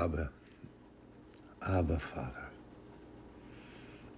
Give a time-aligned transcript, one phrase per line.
[0.00, 0.30] Abba.
[1.60, 2.48] Abba, Father.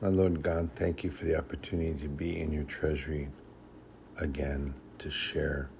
[0.00, 3.28] My Lord God, thank you for the opportunity to be in your treasury
[4.18, 5.70] again to share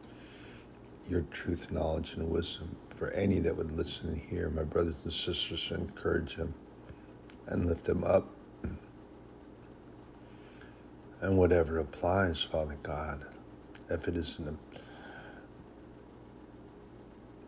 [1.09, 4.51] your truth, knowledge, and wisdom for any that would listen and hear.
[4.51, 6.53] My brothers and sisters, encourage them
[7.46, 8.29] and lift them up.
[11.21, 13.25] And whatever applies, Father God,
[13.89, 14.41] if it is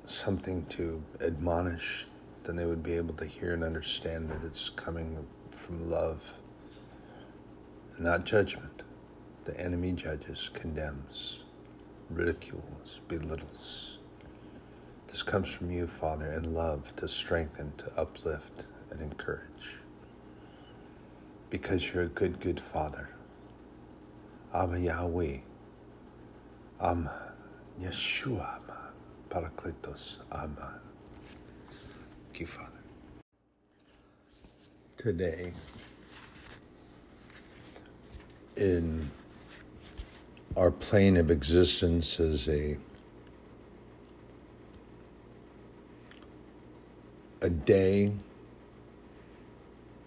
[0.05, 2.07] something to admonish,
[2.45, 6.22] then they would be able to hear and understand that it's coming from love,
[7.98, 8.82] not judgment.
[9.44, 11.40] The enemy judges, condemns,
[12.11, 13.99] ridicules, belittles.
[15.08, 19.79] This comes from you, Father, in love to strengthen, to uplift, and encourage.
[21.50, 23.08] Because you're a good, good Father.
[24.52, 25.38] Abba Yahweh.
[26.80, 27.11] Amen.
[27.80, 28.58] Yeshua.
[28.58, 28.76] Amen.
[29.30, 30.18] Parakletos.
[30.32, 30.83] Amen.
[32.34, 32.70] Thank you, Father.
[34.97, 35.52] Today,
[38.56, 39.08] in
[40.56, 42.76] our plane of existence as a
[47.41, 48.10] a day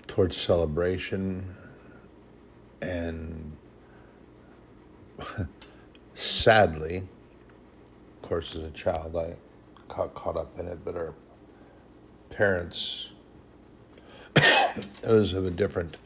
[0.08, 1.56] towards celebration
[2.81, 3.56] and
[6.14, 9.34] sadly of course as a child i
[9.88, 11.14] got caught up in it but our
[12.30, 13.09] parents
[15.08, 15.97] was of a different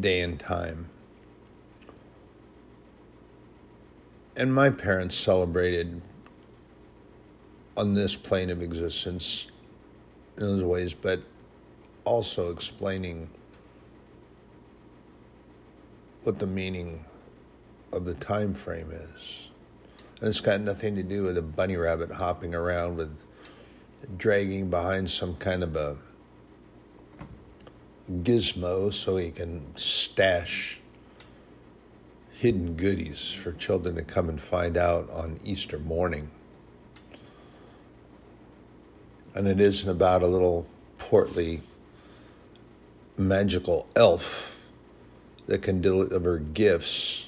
[0.00, 0.88] day and time
[4.36, 6.00] and my parents celebrated
[7.76, 9.48] on this plane of existence
[10.36, 11.20] in those ways, but
[12.04, 13.28] also explaining
[16.22, 17.04] what the meaning
[17.92, 19.48] of the time frame is.
[20.20, 23.16] And it's got nothing to do with a bunny rabbit hopping around with
[24.16, 25.96] dragging behind some kind of a
[28.22, 30.78] gizmo so he can stash
[32.32, 36.30] hidden goodies for children to come and find out on Easter morning.
[39.34, 40.66] And it isn't about a little
[40.98, 41.62] portly
[43.16, 44.58] magical elf
[45.46, 47.26] that can deliver gifts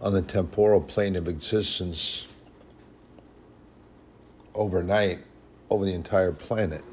[0.00, 2.28] on the temporal plane of existence
[4.54, 5.20] overnight
[5.70, 6.84] over the entire planet.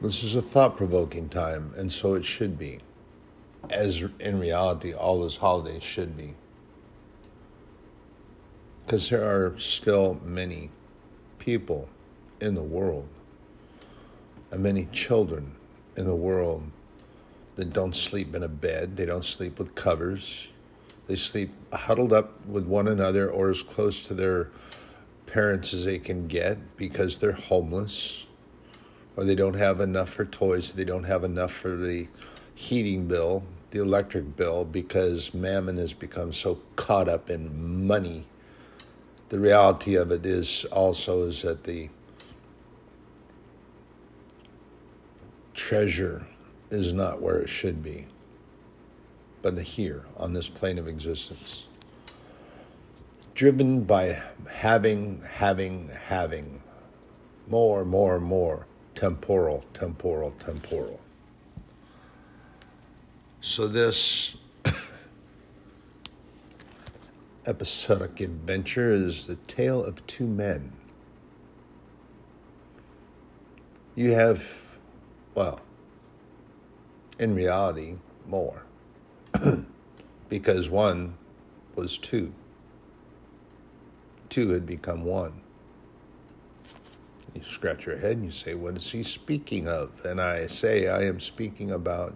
[0.00, 2.80] This is a thought provoking time, and so it should be,
[3.70, 6.34] as in reality, all those holidays should be.
[8.84, 10.70] Because there are still many
[11.38, 11.88] people
[12.40, 13.08] in the world,
[14.50, 15.56] and many children
[15.96, 16.62] in the world
[17.56, 20.48] that don't sleep in a bed, they don't sleep with covers,
[21.06, 24.50] they sleep huddled up with one another or as close to their
[25.26, 28.24] parents as they can get because they're homeless
[29.16, 32.06] or they don't have enough for toys, they don't have enough for the
[32.54, 38.26] heating bill, the electric bill, because mammon has become so caught up in money.
[39.28, 41.88] The reality of it is also is that the
[45.54, 46.26] treasure
[46.70, 48.06] is not where it should be,
[49.54, 51.68] but here on this plane of existence.
[53.32, 54.20] Driven by
[54.50, 56.60] having, having, having,
[57.46, 60.98] more, more, more temporal, temporal, temporal.
[63.40, 64.36] So, this
[67.46, 70.72] episodic adventure is the tale of two men.
[73.94, 74.44] You have,
[75.36, 75.60] well,
[77.20, 77.94] in reality,
[78.26, 78.66] more.
[80.28, 81.14] because one
[81.74, 82.32] was two,
[84.28, 85.40] two had become one.
[87.34, 90.04] You scratch your head and you say, What is he speaking of?
[90.04, 92.14] And I say, I am speaking about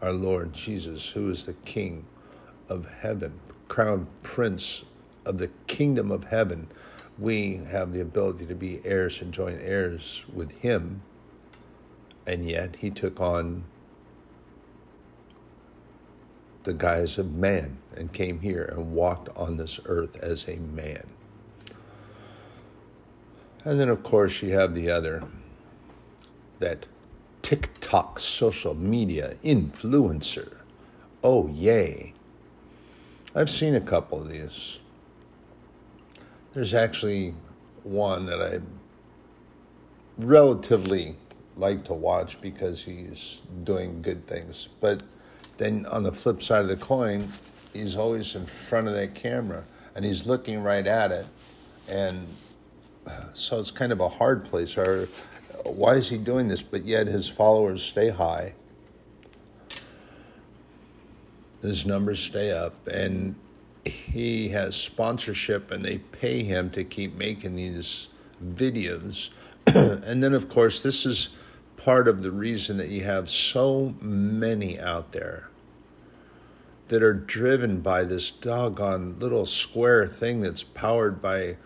[0.00, 2.04] our Lord Jesus, who is the King
[2.68, 3.38] of heaven,
[3.68, 4.84] crowned prince
[5.24, 6.66] of the kingdom of heaven.
[7.18, 11.02] We have the ability to be heirs and joint heirs with him,
[12.26, 13.64] and yet he took on
[16.64, 21.06] the guise of man and came here and walked on this earth as a man.
[23.64, 25.22] And then, of course, you have the other
[26.58, 26.86] that
[27.42, 30.56] TikTok social media influencer.
[31.22, 32.14] Oh, yay.
[33.34, 34.78] I've seen a couple of these.
[36.54, 37.34] There's actually
[37.82, 38.60] one that I
[40.18, 41.16] relatively
[41.56, 44.68] like to watch because he's doing good things.
[44.80, 45.02] But
[45.62, 47.26] then on the flip side of the coin,
[47.72, 49.62] he's always in front of that camera
[49.94, 51.26] and he's looking right at it,
[51.88, 52.26] and
[53.06, 54.76] uh, so it's kind of a hard place.
[54.76, 55.08] Or
[55.64, 56.62] why is he doing this?
[56.62, 58.54] But yet his followers stay high,
[61.60, 63.34] his numbers stay up, and
[63.84, 68.08] he has sponsorship, and they pay him to keep making these
[68.42, 69.30] videos.
[69.66, 71.30] and then, of course, this is
[71.76, 75.50] part of the reason that you have so many out there
[76.92, 81.56] that are driven by this doggone little square thing that's powered by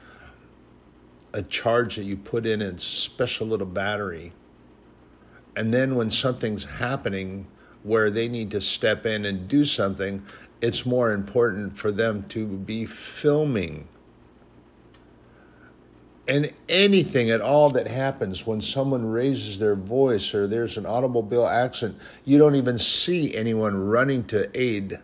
[1.32, 4.32] a charge that you put in a special little battery.
[5.56, 7.48] And then when something's happening
[7.82, 10.24] where they need to step in and do something,
[10.60, 13.88] it's more important for them to be filming
[16.28, 21.46] and anything at all that happens when someone raises their voice or there's an automobile
[21.46, 24.98] accident, you don't even see anyone running to aid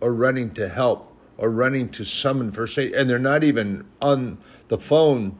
[0.00, 2.92] or running to help or running to summon first aid.
[2.92, 5.38] And they're not even on the phone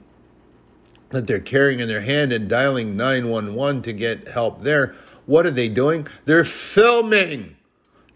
[1.11, 4.95] that they're carrying in their hand and dialing 911 to get help there.
[5.27, 6.07] What are they doing?
[6.25, 7.57] They're filming.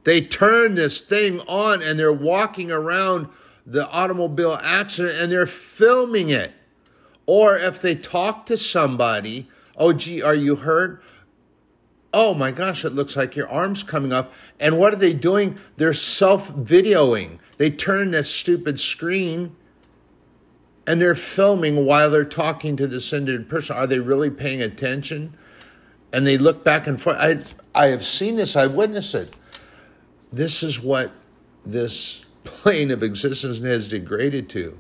[0.05, 3.29] They turn this thing on and they're walking around
[3.67, 6.53] the automobile accident and they're filming it.
[7.27, 11.03] Or if they talk to somebody, oh, gee, are you hurt?
[12.15, 14.33] Oh my gosh, it looks like your arm's coming up.
[14.61, 15.59] And what are they doing?
[15.77, 17.39] They're self videoing.
[17.57, 19.57] They turn this stupid screen
[20.87, 23.77] and they're filming while they're talking to this injured person.
[23.77, 25.37] Are they really paying attention?
[26.13, 27.17] And they look back and forth.
[27.19, 27.39] I,
[27.75, 29.35] I have seen this, I've witnessed it.
[30.33, 31.13] This is what
[31.65, 34.79] this plane of existence has degraded to.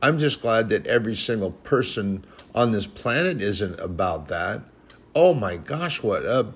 [0.00, 4.62] I'm just glad that every single person on this planet isn't about that.
[5.14, 6.52] Oh my gosh, what a.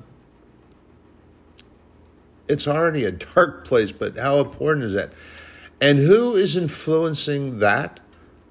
[2.49, 5.13] It's already a dark place, but how important is that?
[5.81, 8.01] And who is influencing that?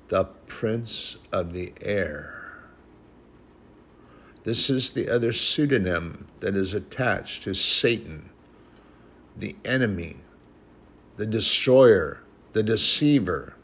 [0.09, 2.31] The Prince of the Air.
[4.44, 8.30] This is the other pseudonym that is attached to Satan,
[9.36, 10.18] the enemy,
[11.18, 12.21] the destroyer,
[12.53, 13.56] the deceiver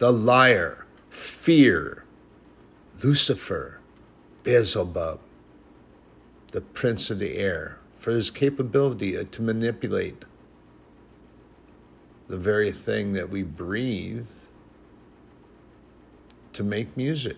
[0.00, 2.04] the liar, fear,
[3.02, 3.80] Lucifer,
[4.42, 5.20] Beelzebub,
[6.52, 10.24] the prince of the air, for his capability to manipulate
[12.26, 14.28] the very thing that we breathe
[16.52, 17.36] to make music.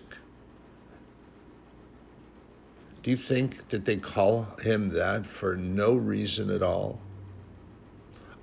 [3.03, 6.99] Do you think that they call him that for no reason at all?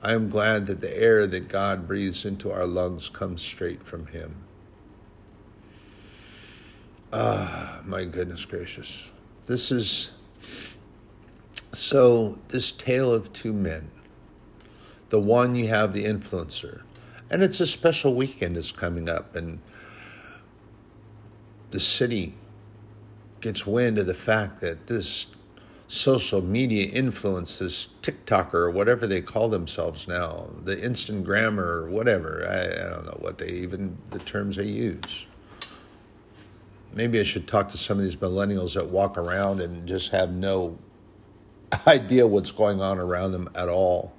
[0.02, 4.06] I am glad that the air that God breathes into our lungs comes straight from
[4.06, 4.34] Him.
[7.12, 9.10] Ah, my goodness gracious.
[9.46, 10.12] This is
[11.72, 13.90] so, this tale of two men.
[15.10, 16.82] The one you have the influencer,
[17.30, 19.60] and it's a special weekend is coming up, and
[21.70, 22.34] the city
[23.40, 25.26] gets wind of the fact that this
[25.90, 32.46] social media influences, TikToker or whatever they call themselves now, the Instagrammer or whatever.
[32.48, 35.26] I, I don't know what they even, the terms they use.
[36.92, 40.32] Maybe I should talk to some of these millennials that walk around and just have
[40.32, 40.78] no
[41.86, 44.12] idea what's going on around them at all.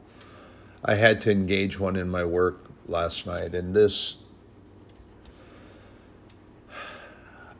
[0.83, 4.17] I had to engage one in my work last night, and this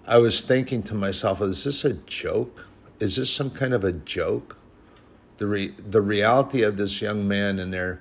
[0.08, 2.68] I was thinking to myself, is this a joke?
[3.02, 4.56] is this some kind of a joke?
[5.38, 8.00] The re- the reality of this young man in there.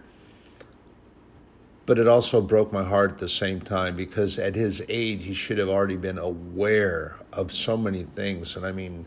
[1.87, 5.35] But it also broke my heart at the same time because at his age he
[5.35, 8.55] should have already been aware of so many things.
[8.55, 9.07] And I mean,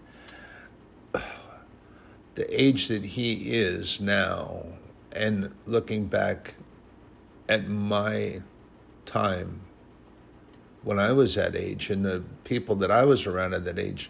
[2.36, 4.66] the age that he is now,
[5.12, 6.56] and looking back
[7.48, 8.42] at my
[9.06, 9.62] time
[10.84, 14.10] when I was that age and the people that I was around at that age,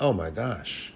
[0.00, 0.92] oh my gosh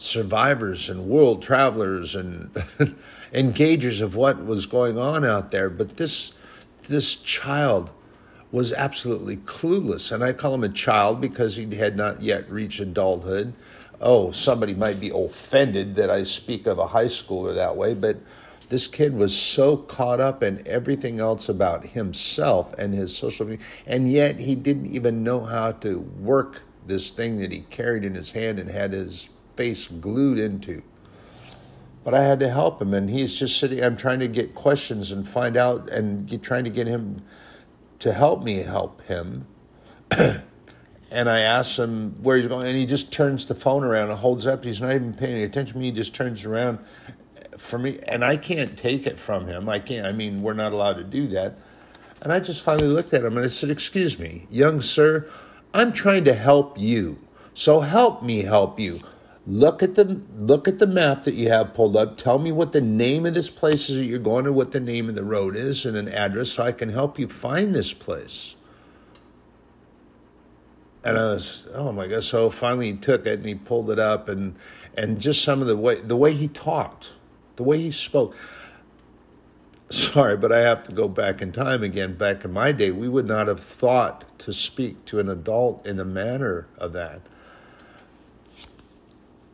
[0.00, 2.50] survivors and world travelers and
[3.32, 5.68] engagers of what was going on out there.
[5.70, 6.32] But this
[6.88, 7.92] this child
[8.50, 12.80] was absolutely clueless, and I call him a child because he had not yet reached
[12.80, 13.52] adulthood.
[14.00, 18.16] Oh, somebody might be offended that I speak of a high schooler that way, but
[18.70, 23.64] this kid was so caught up in everything else about himself and his social media,
[23.86, 28.14] and yet he didn't even know how to work this thing that he carried in
[28.14, 30.82] his hand and had his face glued into.
[32.04, 33.82] But I had to help him, and he's just sitting.
[33.82, 37.22] I'm trying to get questions and find out, and get, trying to get him
[37.98, 39.46] to help me help him.
[41.10, 44.18] and I asked him where he's going, and he just turns the phone around and
[44.18, 44.64] holds up.
[44.64, 45.86] He's not even paying attention to me.
[45.86, 46.78] He just turns around
[47.58, 49.68] for me, and I can't take it from him.
[49.68, 50.06] I can't.
[50.06, 51.58] I mean, we're not allowed to do that.
[52.22, 55.28] And I just finally looked at him and I said, Excuse me, young sir,
[55.72, 57.18] I'm trying to help you.
[57.54, 59.00] So help me help you.
[59.46, 62.18] Look at the look at the map that you have pulled up.
[62.18, 64.80] Tell me what the name of this place is that you're going to, what the
[64.80, 67.92] name of the road is, and an address so I can help you find this
[67.92, 68.54] place.
[71.02, 72.24] And I was, oh my god!
[72.24, 74.54] So finally, he took it and he pulled it up, and
[74.96, 77.10] and just some of the way the way he talked,
[77.56, 78.36] the way he spoke.
[79.88, 82.14] Sorry, but I have to go back in time again.
[82.14, 85.98] Back in my day, we would not have thought to speak to an adult in
[85.98, 87.22] a manner of that.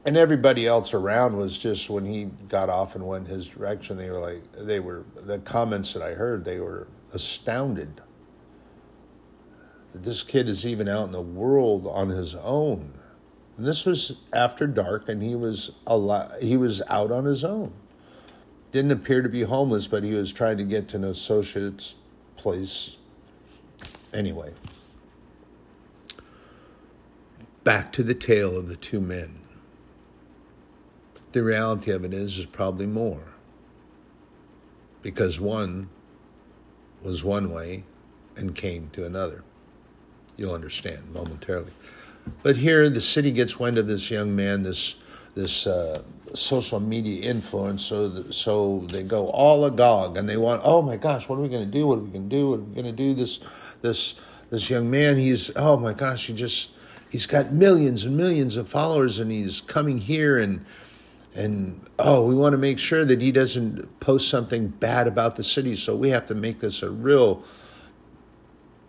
[0.05, 4.11] And everybody else around was just when he got off and went his direction, they
[4.11, 8.03] were like, they were, the comments that I heard, they were astounded
[9.97, 12.93] that this kid is even out in the world on his own.
[13.57, 17.43] And this was after dark, and he was a lot, he was out on his
[17.43, 17.73] own.
[18.73, 21.97] Didn't appear to be homeless, but he was trying to get to an associate's
[22.37, 22.99] place.
[24.13, 24.53] Anyway,
[27.65, 29.41] back to the tale of the two men.
[31.33, 33.33] The reality of it is, is probably more.
[35.01, 35.89] Because one
[37.03, 37.85] was one way
[38.37, 39.43] and came to another.
[40.37, 41.73] You'll understand momentarily.
[42.43, 44.97] But here, the city gets wind of this young man, this
[45.35, 46.03] this uh,
[46.35, 47.85] social media influence.
[47.85, 50.63] So so they go all agog, and they want.
[50.65, 51.87] Oh my gosh, what are we going to do?
[51.87, 52.51] What are we going to do?
[52.51, 53.15] What are we going to do?
[53.15, 53.41] This
[53.83, 54.17] this
[54.51, 55.17] this young man.
[55.17, 56.71] He's oh my gosh, he just
[57.11, 60.65] he's got millions and millions of followers, and he's coming here and
[61.37, 65.45] and oh, we want to make sure that he doesn't post something bad about the
[65.45, 65.77] city.
[65.77, 67.45] So we have to make this a real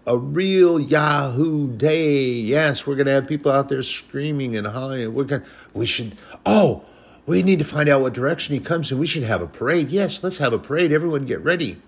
[0.08, 2.32] a real Yahoo day.
[2.32, 5.14] Yes, we're going to have people out there screaming and hollering.
[5.14, 6.86] We're going we should oh,
[7.26, 8.98] we need to find out what direction he comes in.
[8.98, 9.90] We should have a parade.
[9.90, 10.94] Yes, let's have a parade.
[10.94, 11.82] Everyone get ready.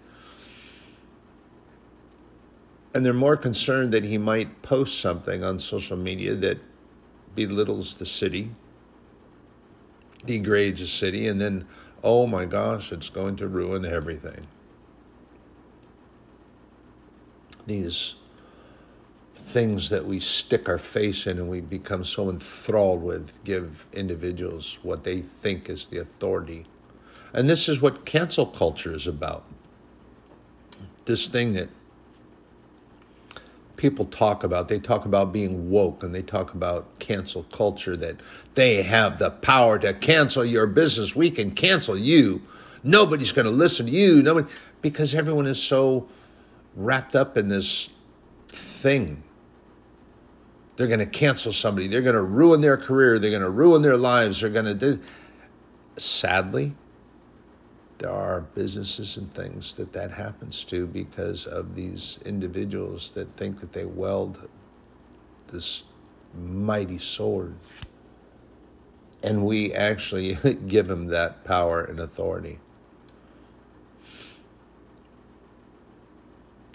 [2.93, 6.59] And they're more concerned that he might post something on social media that
[7.35, 8.51] belittles the city,
[10.25, 11.67] degrades the city, and then,
[12.03, 14.47] oh my gosh, it's going to ruin everything.
[17.69, 18.15] These
[19.35, 24.77] things that we stick our face in and we become so enthralled with give individuals
[24.83, 26.65] what they think is the authority.
[27.33, 29.45] And this is what cancel culture is about.
[31.05, 31.69] This thing that
[33.77, 34.67] people talk about.
[34.67, 38.17] They talk about being woke and they talk about cancel culture that
[38.55, 41.15] they have the power to cancel your business.
[41.15, 42.41] We can cancel you.
[42.83, 44.21] Nobody's going to listen to you.
[44.21, 44.47] Nobody
[44.81, 46.09] because everyone is so
[46.75, 47.89] wrapped up in this
[48.49, 49.23] thing.
[50.75, 51.87] They're going to cancel somebody.
[51.87, 53.19] They're going to ruin their career.
[53.19, 54.41] They're going to ruin their lives.
[54.41, 54.99] They're going to do.
[55.97, 56.75] Sadly,
[57.97, 63.59] there are businesses and things that that happens to because of these individuals that think
[63.59, 64.47] that they weld
[65.51, 65.83] this
[66.33, 67.55] mighty sword.
[69.21, 70.35] And we actually
[70.67, 72.59] give them that power and authority.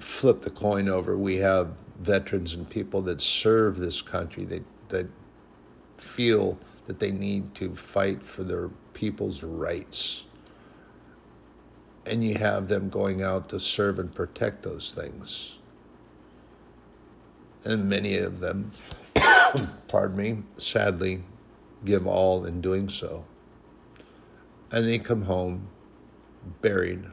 [0.05, 5.07] Flip the coin over, we have veterans and people that serve this country that that
[5.97, 10.25] feel that they need to fight for their people's rights.
[12.05, 15.53] And you have them going out to serve and protect those things.
[17.65, 18.73] And many of them,
[19.89, 21.23] pardon me, sadly
[21.85, 23.25] give all in doing so.
[24.71, 25.69] And they come home
[26.61, 27.05] buried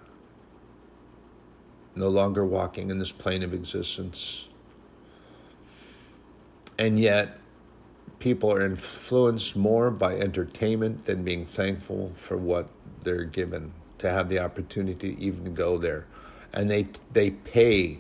[1.96, 4.48] no longer walking in this plane of existence.
[6.78, 7.38] And yet,
[8.20, 12.70] people are influenced more by entertainment than being thankful for what
[13.04, 16.06] they're given to have the opportunity to even go there.
[16.54, 18.00] And they, they pay.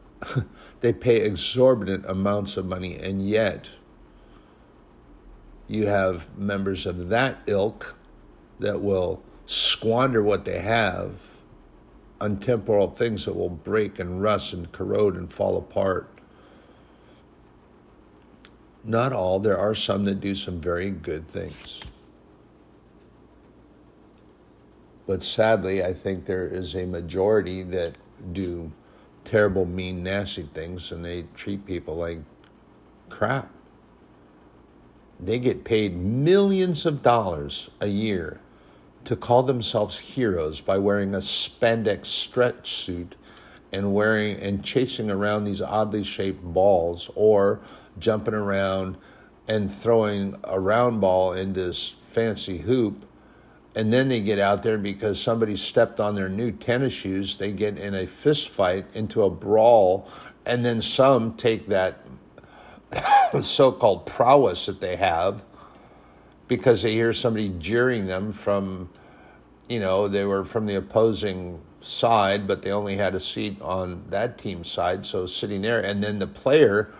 [0.80, 3.68] they pay exorbitant amounts of money, and yet
[5.68, 7.96] you have members of that ilk
[8.60, 11.14] that will squander what they have
[12.22, 16.08] untemporal things that will break and rust and corrode and fall apart.
[18.84, 21.80] Not all, there are some that do some very good things.
[25.06, 27.96] But sadly, I think there is a majority that
[28.32, 28.70] do
[29.24, 32.18] terrible, mean, nasty things and they treat people like
[33.08, 33.50] crap.
[35.20, 38.40] They get paid millions of dollars a year
[39.04, 43.14] to call themselves heroes by wearing a spandex stretch suit
[43.72, 47.60] and wearing and chasing around these oddly shaped balls or
[47.98, 48.96] jumping around
[49.48, 53.04] and throwing a round ball in this fancy hoop
[53.74, 57.38] and then they get out there because somebody stepped on their new tennis shoes.
[57.38, 60.08] They get in a fist fight, into a brawl,
[60.44, 62.06] and then some take that
[63.40, 65.42] so called prowess that they have
[66.56, 68.90] because they hear somebody jeering them from,
[69.68, 74.04] you know, they were from the opposing side, but they only had a seat on
[74.10, 76.92] that team side, so sitting there, and then the player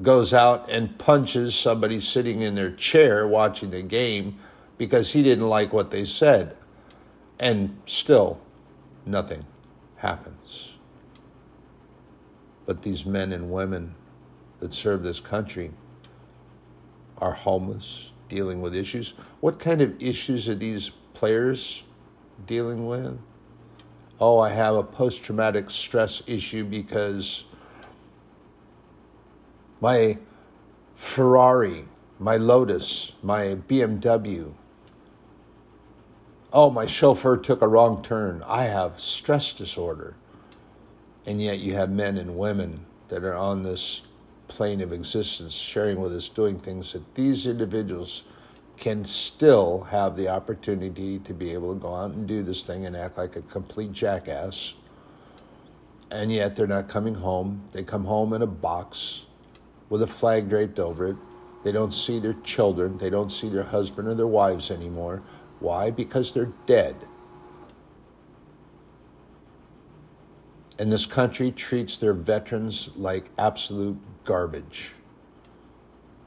[0.00, 4.38] goes out and punches somebody sitting in their chair watching the game
[4.78, 6.56] because he didn't like what they said.
[7.38, 8.40] And still,
[9.04, 9.44] nothing
[9.96, 10.72] happens.
[12.64, 13.94] But these men and women
[14.60, 15.70] that serve this country
[17.18, 19.14] are homeless, dealing with issues.
[19.40, 21.84] What kind of issues are these players
[22.46, 23.18] dealing with?
[24.18, 27.44] Oh, I have a post traumatic stress issue because
[29.80, 30.18] my
[30.94, 31.84] Ferrari,
[32.18, 34.52] my Lotus, my BMW.
[36.52, 38.42] Oh, my chauffeur took a wrong turn.
[38.46, 40.14] I have stress disorder.
[41.26, 44.02] And yet you have men and women that are on this
[44.48, 48.24] plane of existence sharing with us, doing things that these individuals
[48.76, 52.84] can still have the opportunity to be able to go out and do this thing
[52.84, 54.74] and act like a complete jackass.
[56.10, 57.62] And yet they're not coming home.
[57.72, 59.24] They come home in a box
[59.88, 61.16] with a flag draped over it.
[61.64, 62.98] They don't see their children.
[62.98, 65.22] They don't see their husband or their wives anymore.
[65.58, 65.90] Why?
[65.90, 66.96] Because they're dead.
[70.78, 74.92] And this country treats their veterans like absolute garbage.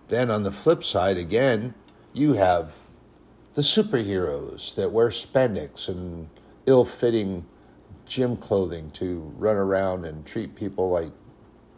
[0.07, 1.75] Then on the flip side, again,
[2.13, 2.73] you have
[3.53, 6.29] the superheroes that wear spandex and
[6.65, 7.45] ill fitting
[8.07, 11.11] gym clothing to run around and treat people like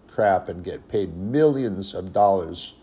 [0.08, 2.76] crap and get paid millions of dollars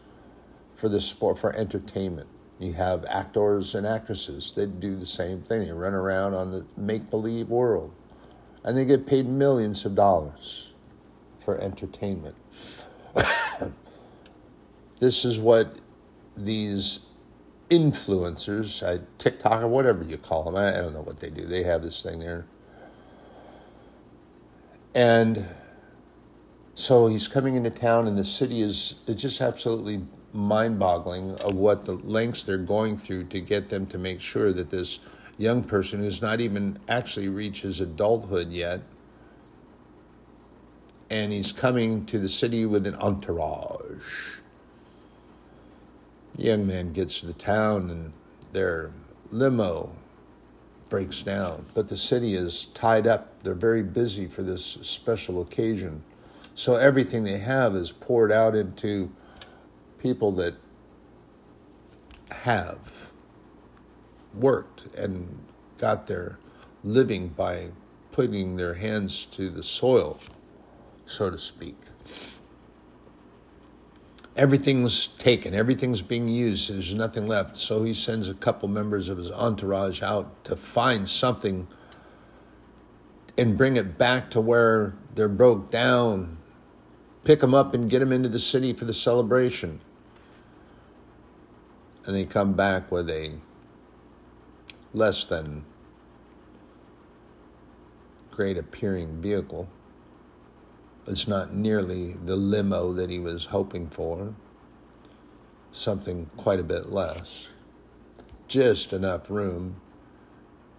[0.74, 2.28] for this sport for entertainment.
[2.58, 5.64] You have actors and actresses that do the same thing.
[5.64, 7.92] They run around on the make believe world
[8.68, 10.72] and they get paid millions of dollars
[11.40, 12.34] for entertainment.
[15.00, 15.76] this is what
[16.36, 17.00] these
[17.70, 21.46] influencers, TikTok or whatever you call them, I, I don't know what they do.
[21.46, 22.44] They have this thing there.
[24.94, 25.48] And
[26.74, 30.02] so he's coming into town, and the city is it's just absolutely
[30.34, 34.68] mind-boggling of what the lengths they're going through to get them to make sure that
[34.68, 34.98] this
[35.38, 38.82] young person who's not even actually reached his adulthood yet,
[41.08, 44.36] and he's coming to the city with an entourage.
[46.34, 48.12] The young man gets to the town, and
[48.52, 48.90] their
[49.30, 49.92] limo
[50.88, 53.42] breaks down, but the city is tied up.
[53.42, 56.02] They're very busy for this special occasion.
[56.54, 59.12] So everything they have is poured out into
[59.98, 60.54] people that
[62.32, 62.97] have
[64.40, 65.44] worked and
[65.78, 66.38] got their
[66.82, 67.70] living by
[68.12, 70.20] putting their hands to the soil,
[71.06, 71.76] so to speak.
[74.36, 77.56] Everything's taken, everything's being used, there's nothing left.
[77.56, 81.66] So he sends a couple members of his entourage out to find something
[83.36, 86.38] and bring it back to where they're broke down
[87.28, 89.82] pick them up and get them into the city for the celebration.
[92.06, 93.34] And they come back with a
[94.92, 95.64] less than
[98.30, 99.68] great appearing vehicle.
[101.06, 104.34] It's not nearly the limo that he was hoping for,
[105.72, 107.48] something quite a bit less.
[108.46, 109.80] Just enough room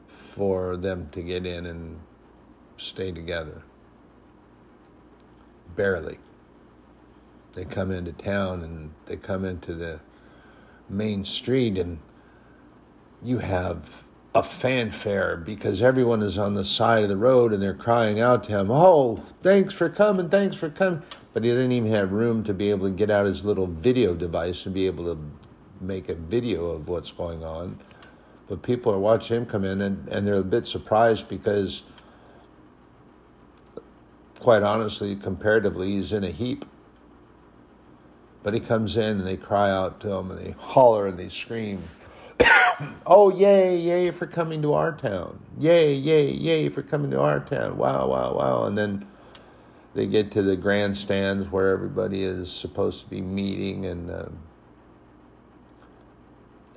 [0.08, 2.00] for them to get in and
[2.78, 3.64] stay together.
[5.76, 6.20] Barely
[7.54, 10.00] they come into town and they come into the
[10.88, 12.00] main street and
[13.24, 14.04] you have
[14.34, 18.44] a fanfare because everyone is on the side of the road and they're crying out
[18.46, 21.02] to him, Oh, thanks for coming, thanks for coming.
[21.34, 24.16] But he didn't even have room to be able to get out his little video
[24.16, 25.20] device and be able to
[25.82, 27.80] make a video of what's going on.
[28.48, 31.84] But people are watching him come in and, and they're a bit surprised because,
[34.40, 36.66] quite honestly, comparatively, he's in a heap.
[38.42, 41.30] But he comes in and they cry out to him and they holler and they
[41.30, 41.84] scream,
[43.06, 45.40] Oh, yay, yay for coming to our town.
[45.58, 47.78] Yay, yay, yay for coming to our town.
[47.78, 48.64] Wow, wow, wow.
[48.66, 49.08] And then
[49.94, 54.30] they get to the grandstands where everybody is supposed to be meeting, and uh,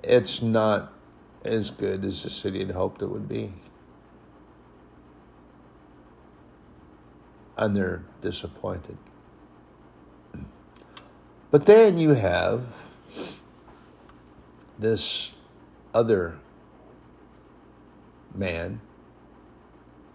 [0.02, 0.92] it's not
[1.44, 3.52] as good as the city had hoped it would be.
[7.56, 8.96] And they're disappointed.
[11.50, 12.90] But then you have
[14.78, 15.34] this
[15.94, 16.38] other
[18.34, 18.80] man,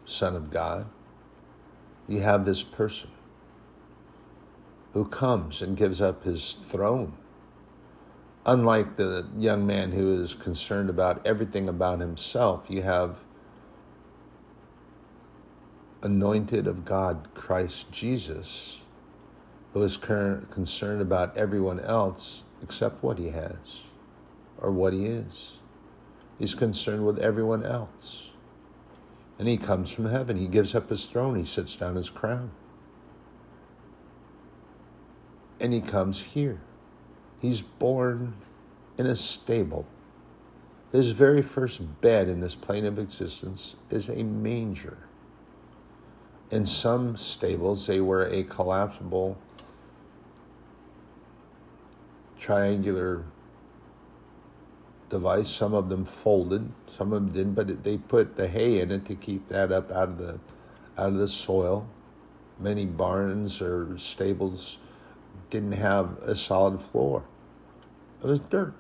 [0.06, 0.88] Son of God,
[2.08, 3.10] you have this person
[4.94, 7.14] who comes and gives up his throne.
[8.46, 13.20] Unlike the young man who is concerned about everything about himself, you have
[16.02, 18.80] anointed of God, Christ Jesus,
[19.74, 23.82] who is concerned about everyone else except what he has
[24.58, 25.57] or what he is.
[26.40, 28.32] He's concerned with everyone else.
[29.40, 30.38] And he comes from heaven.
[30.38, 31.36] He gives up his throne.
[31.36, 32.52] He sits down his crown.
[35.60, 36.62] And he comes here.
[37.40, 38.36] He's born
[38.98, 39.86] in a stable.
[40.92, 44.98] His very first bed in this plane of existence is a manger.
[46.50, 49.38] In some stables, they were a collapsible
[52.40, 53.26] triangular
[55.10, 55.50] device.
[55.50, 59.06] Some of them folded, some of them didn't, but they put the hay in it
[59.06, 60.40] to keep that up out of the
[60.98, 61.88] out of the soil.
[62.60, 64.80] Many barns or stables
[65.50, 67.24] didn't have a solid floor.
[68.24, 68.74] It was dirt.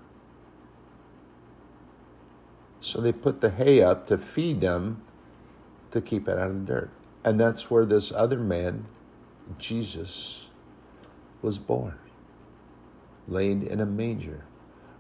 [2.81, 5.03] So they put the hay up to feed them
[5.91, 6.91] to keep it out of the dirt.
[7.23, 8.85] And that's where this other man,
[9.59, 10.47] Jesus,
[11.41, 11.99] was born,
[13.27, 14.46] laid in a manger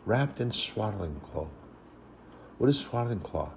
[0.07, 1.49] wrapped in swaddling cloth.
[2.57, 3.53] What is swaddling cloth?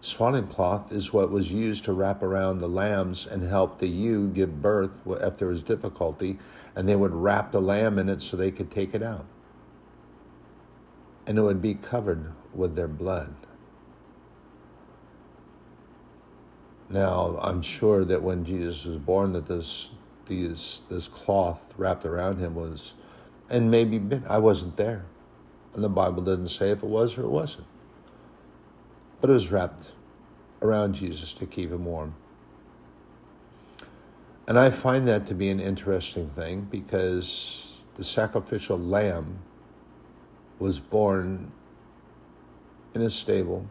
[0.00, 4.28] Swaddling cloth is what was used to wrap around the lambs and help the ewe
[4.28, 6.38] give birth if there was difficulty,
[6.74, 9.26] and they would wrap the lamb in it so they could take it out.
[11.26, 13.34] And it would be covered with their blood.
[16.88, 19.90] Now, I'm sure that when Jesus was born, that this
[20.26, 22.94] these this cloth wrapped around him was,
[23.50, 25.04] and maybe I wasn't there.
[25.74, 27.66] And the Bible doesn't say if it was or it wasn't.
[29.20, 29.92] But it was wrapped
[30.60, 32.14] around Jesus to keep him warm.
[34.46, 39.38] And I find that to be an interesting thing because the sacrificial lamb
[40.58, 41.52] was born
[42.94, 43.66] in a stable,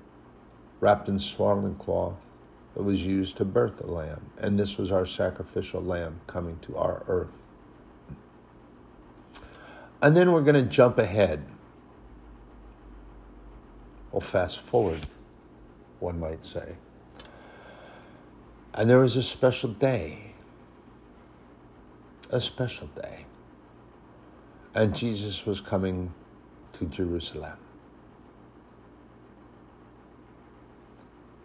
[0.80, 2.26] wrapped in swaddling cloth,
[2.74, 4.32] that was used to birth the lamb.
[4.38, 7.28] And this was our sacrificial lamb coming to our earth.
[10.02, 11.46] And then we're going to jump ahead
[14.12, 15.06] or fast forward,
[16.00, 16.76] one might say.
[18.74, 20.34] And there was a special day,
[22.30, 23.26] a special day.
[24.74, 26.14] And Jesus was coming
[26.74, 27.58] to Jerusalem.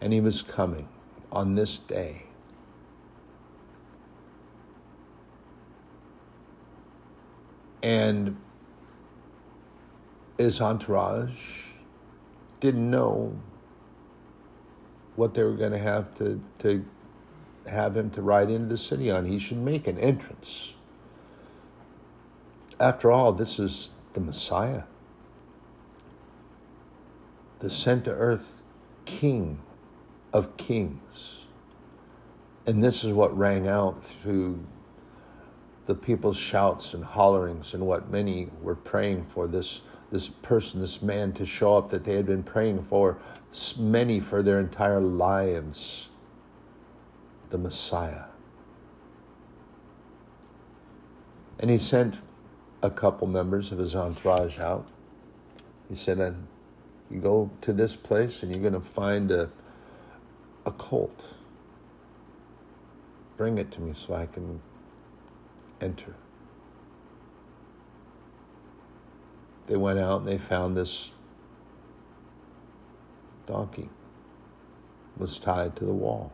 [0.00, 0.88] And he was coming
[1.32, 2.22] on this day.
[7.82, 8.36] And
[10.38, 11.65] his entourage
[12.60, 13.36] didn't know
[15.16, 16.84] what they were going to have to, to
[17.68, 19.24] have him to ride into the city on.
[19.24, 20.74] He should make an entrance.
[22.78, 24.84] After all, this is the Messiah,
[27.60, 28.62] the sent to earth
[29.06, 29.60] King
[30.32, 31.44] of kings.
[32.66, 34.66] And this is what rang out through
[35.86, 41.02] the people's shouts and hollerings and what many were praying for this this person, this
[41.02, 43.18] man to show up that they had been praying for,
[43.78, 46.08] many for their entire lives
[47.50, 48.24] the Messiah.
[51.58, 52.18] And he sent
[52.82, 54.86] a couple members of his entourage out.
[55.88, 56.36] He said,
[57.10, 59.50] you go to this place and you're going to find a,
[60.64, 61.34] a colt.
[63.36, 64.60] Bring it to me so I can
[65.80, 66.14] enter.
[69.66, 71.12] They went out and they found this
[73.46, 73.88] donkey
[75.16, 76.32] was tied to the wall.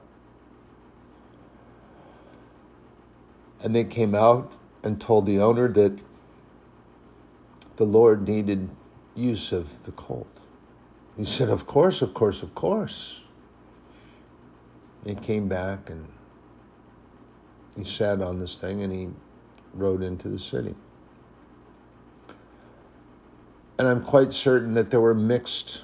[3.62, 5.98] And they came out and told the owner that
[7.76, 8.68] the Lord needed
[9.14, 10.40] use of the colt.
[11.16, 13.22] He said, Of course, of course, of course.
[15.04, 16.08] He came back and
[17.76, 19.08] he sat on this thing and he
[19.74, 20.74] rode into the city.
[23.82, 25.82] And I'm quite certain that there were mixed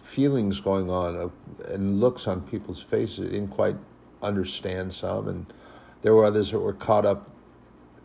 [0.00, 1.28] feelings going on uh,
[1.64, 3.18] and looks on people's faces.
[3.26, 3.74] They didn't quite
[4.22, 5.52] understand some, and
[6.02, 7.28] there were others that were caught up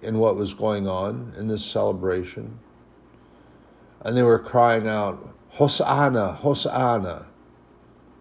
[0.01, 2.57] in what was going on in this celebration.
[4.01, 7.27] And they were crying out, Hosanna, Hosanna.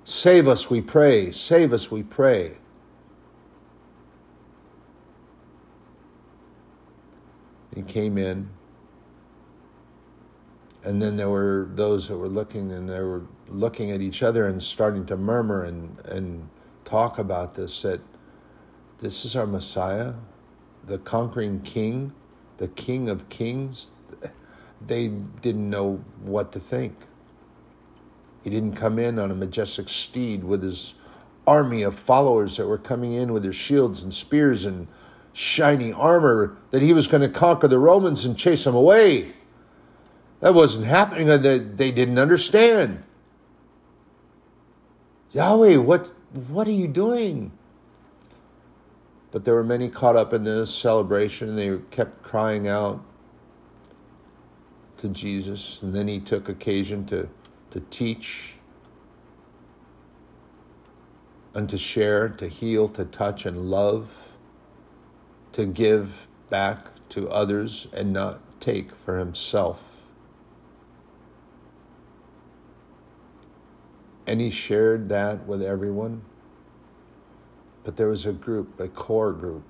[0.05, 1.33] Save us, we pray.
[1.33, 2.59] Save us, we pray.
[7.75, 8.51] He came in
[10.85, 14.47] And then there were those that were looking and they were looking at each other
[14.47, 16.49] and starting to murmur and, and
[16.85, 18.01] talk about this that
[18.99, 20.15] this is our Messiah,
[20.87, 22.13] the conquering king,
[22.59, 23.93] the king of kings.
[24.87, 26.95] They didn't know what to think.
[28.43, 30.93] He didn't come in on a majestic steed with his
[31.47, 34.87] army of followers that were coming in with their shields and spears and
[35.33, 39.33] shiny armor that he was going to conquer the Romans and chase them away.
[40.45, 41.27] That wasn't happening.
[41.41, 43.03] They didn't understand.
[45.33, 47.51] Yahweh, what, what are you doing?
[49.31, 53.03] But there were many caught up in this celebration, they kept crying out
[54.99, 55.81] to Jesus.
[55.83, 57.31] And then he took occasion to,
[57.71, 58.57] to teach
[61.55, 64.29] and to share, to heal, to touch, and love,
[65.53, 69.94] to give back to others and not take for himself.
[74.27, 76.23] And he shared that with everyone.
[77.83, 79.65] But there was a group, a core group.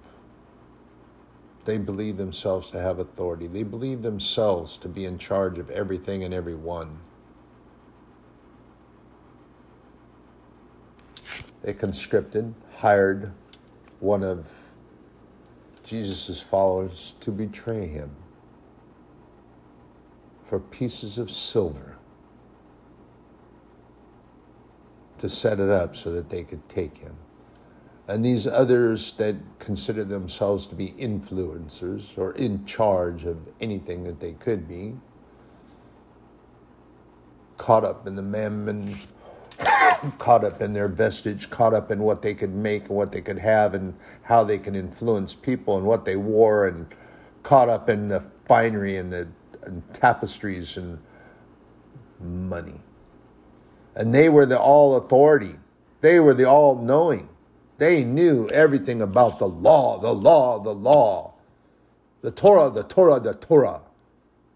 [1.65, 3.47] They believed themselves to have authority.
[3.47, 6.99] They believed themselves to be in charge of everything and everyone.
[11.63, 13.33] They conscripted, hired
[13.99, 14.53] one of
[15.83, 18.15] Jesus' followers to betray him
[20.45, 21.94] for pieces of silver
[25.25, 27.17] to set it up so that they could take him.
[28.07, 34.21] And these others that consider themselves to be influencers or in charge of anything that
[34.21, 34.97] they could be,
[37.57, 38.99] caught up in the mammon
[40.19, 43.23] caught up in their vestige, caught up in what they could make and what they
[43.23, 46.87] could have and how they can influence people and what they wore and
[47.43, 49.27] caught up in the finery and the
[49.63, 50.99] and tapestries and
[52.21, 52.83] money.
[53.95, 55.57] And they were the all authority.
[56.01, 57.29] They were the all knowing.
[57.79, 61.35] They knew everything about the law, the law, the law,
[62.23, 63.81] the Torah, the Torah, the Torah.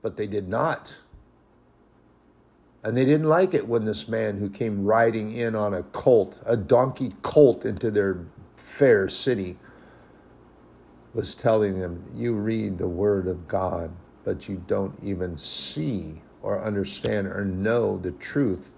[0.03, 0.95] But they did not
[2.83, 6.41] and they didn't like it when this man who came riding in on a colt,
[6.47, 8.25] a donkey colt, into their
[8.57, 9.59] fair city,
[11.13, 13.91] was telling them, You read the word of God,
[14.25, 18.71] but you don't even see or understand or know the truth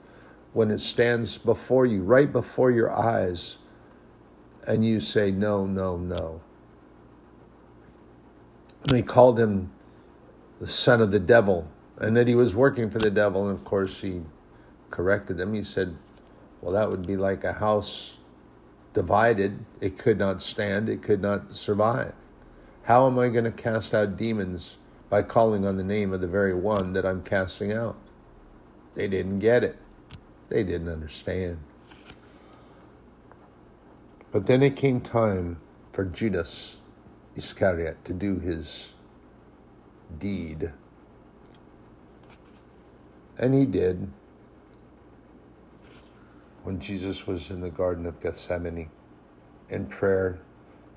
[0.53, 3.59] when it stands before you, right before your eyes,
[4.67, 6.41] and you say, No, no, no.
[8.85, 9.71] And he called him
[10.59, 13.47] the son of the devil and that he was working for the devil.
[13.49, 14.23] And of course, he
[14.91, 15.55] corrected them.
[15.55, 15.97] He said,
[16.61, 18.17] Well, that would be like a house
[18.95, 19.65] divided.
[19.81, 22.15] It could not stand, it could not survive.
[22.85, 24.77] How am I going to cast out demons
[25.09, 27.97] by calling on the name of the very one that I'm casting out?
[28.95, 29.79] They didn't get it,
[30.51, 31.59] they didn't understand.
[34.31, 35.59] But then it came time
[35.93, 36.83] for Judas
[37.37, 38.93] Iscariot to do his
[40.19, 40.73] deed
[43.41, 44.07] and he did
[46.63, 48.91] when Jesus was in the Garden of Gethsemane
[49.71, 50.41] in prayer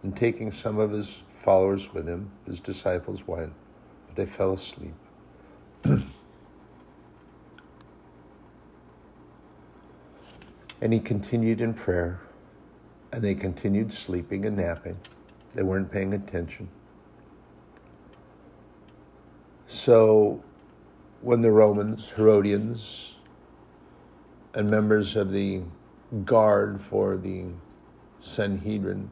[0.04, 2.32] and taking some of his followers with him.
[2.46, 3.54] His disciples went,
[4.08, 4.94] but they fell asleep.
[10.84, 12.20] and he continued in prayer,
[13.14, 14.98] and they continued sleeping and napping.
[15.54, 16.68] They weren't paying attention.
[19.66, 20.44] So
[21.22, 23.16] when the Romans, Herodians,
[24.54, 25.62] and members of the
[26.26, 27.46] guard for the
[28.20, 29.10] Sanhedrin,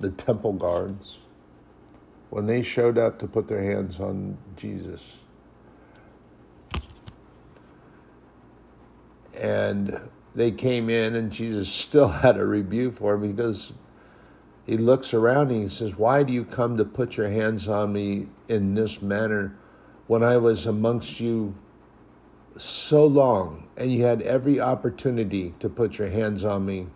[0.00, 1.20] the temple guards,
[2.28, 5.18] when they showed up to put their hands on Jesus,
[9.40, 10.00] and
[10.34, 13.72] they came in, and Jesus still had a rebuke for him because
[14.66, 17.92] he looks around and he says, Why do you come to put your hands on
[17.92, 19.56] me in this manner?
[20.06, 21.54] when I was amongst you
[22.58, 26.88] so long and you had every opportunity to put your hands on me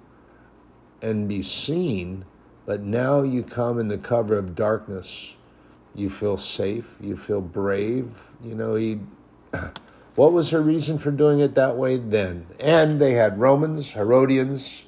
[1.01, 2.27] and be seen,
[2.66, 5.37] but now you come in the cover of darkness.
[5.94, 8.11] You feel safe, you feel brave.
[8.42, 9.01] You know, he.
[10.16, 12.46] What was her reason for doing it that way then?
[12.59, 14.87] And they had Romans, Herodians,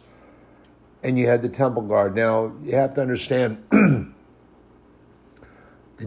[1.03, 2.17] and you had the temple guard.
[2.17, 4.15] Now, you have to understand the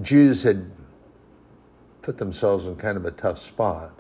[0.02, 0.72] Jews had
[2.02, 3.94] put themselves in kind of a tough spot.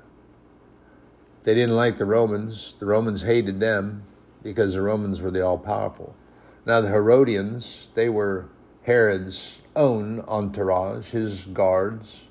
[1.43, 2.75] They didn't like the Romans.
[2.79, 4.03] The Romans hated them
[4.41, 6.15] because the Romans were the all powerful.
[6.65, 8.49] Now, the Herodians, they were
[8.83, 12.27] Herod's own entourage, his guards.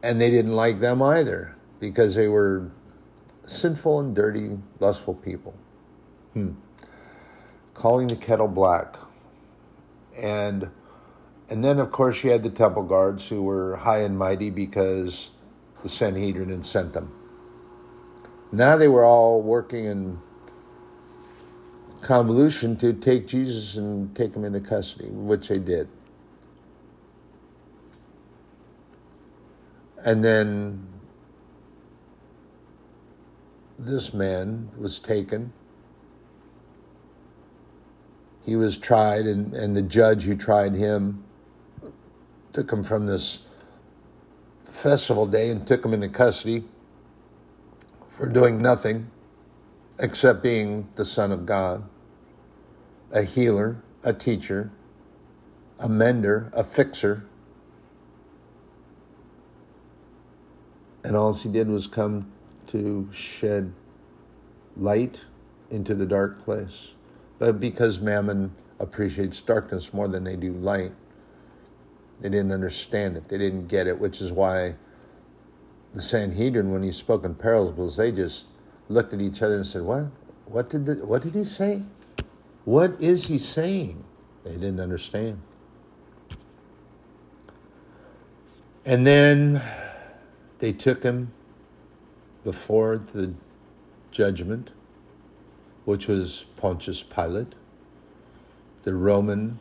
[0.00, 2.70] And they didn't like them either because they were
[3.44, 5.52] sinful and dirty, lustful people.
[6.32, 6.52] Hmm.
[7.74, 8.94] Calling the kettle black.
[10.16, 10.70] And
[11.50, 15.32] and then of course you had the temple guards who were high and mighty because
[15.82, 17.12] the Sanhedrin had sent them.
[18.52, 20.20] Now they were all working in
[22.00, 25.88] convolution to take Jesus and take him into custody, which they did.
[30.04, 30.91] And then
[33.84, 35.52] this man was taken.
[38.44, 41.24] He was tried, and, and the judge who tried him
[42.52, 43.46] took him from this
[44.64, 46.64] festival day and took him into custody
[48.08, 49.10] for doing nothing
[49.98, 51.84] except being the Son of God,
[53.10, 54.70] a healer, a teacher,
[55.78, 57.24] a mender, a fixer.
[61.04, 62.30] And all he did was come
[62.72, 63.72] to shed
[64.76, 65.20] light
[65.70, 66.92] into the dark place.
[67.38, 70.92] But because Mammon appreciates darkness more than they do light,
[72.20, 73.28] they didn't understand it.
[73.28, 74.76] They didn't get it, which is why
[75.92, 78.46] the Sanhedrin, when he spoke in parables, they just
[78.88, 80.06] looked at each other and said, "What?
[80.46, 81.82] What did the, what did he say?
[82.64, 84.04] What is he saying?"
[84.44, 85.42] They didn't understand.
[88.84, 89.60] And then
[90.58, 91.32] they took him
[92.44, 93.34] before the
[94.10, 94.70] judgment,
[95.84, 97.54] which was Pontius Pilate,
[98.82, 99.58] the Roman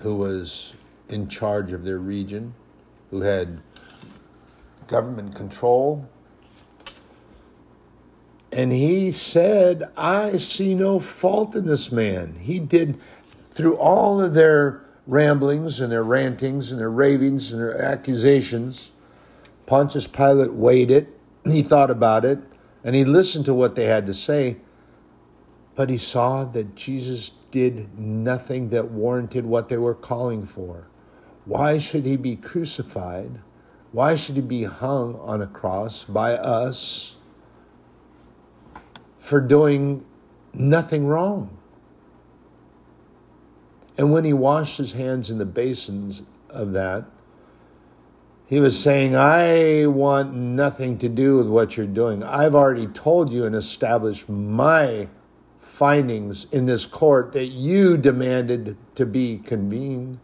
[0.00, 0.74] who was
[1.08, 2.54] in charge of their region,
[3.10, 3.60] who had
[4.86, 6.08] government control.
[8.52, 12.36] And he said, I see no fault in this man.
[12.40, 12.98] He did,
[13.50, 18.90] through all of their ramblings and their rantings and their ravings and their accusations,
[19.66, 22.40] Pontius Pilate weighed it, he thought about it,
[22.84, 24.56] and he listened to what they had to say,
[25.74, 30.86] but he saw that Jesus did nothing that warranted what they were calling for.
[31.44, 33.40] Why should he be crucified?
[33.92, 37.16] Why should he be hung on a cross by us
[39.18, 40.04] for doing
[40.52, 41.56] nothing wrong?
[43.98, 47.04] And when he washed his hands in the basins of that,
[48.50, 52.24] he was saying, I want nothing to do with what you're doing.
[52.24, 55.06] I've already told you and established my
[55.60, 60.18] findings in this court that you demanded to be convened.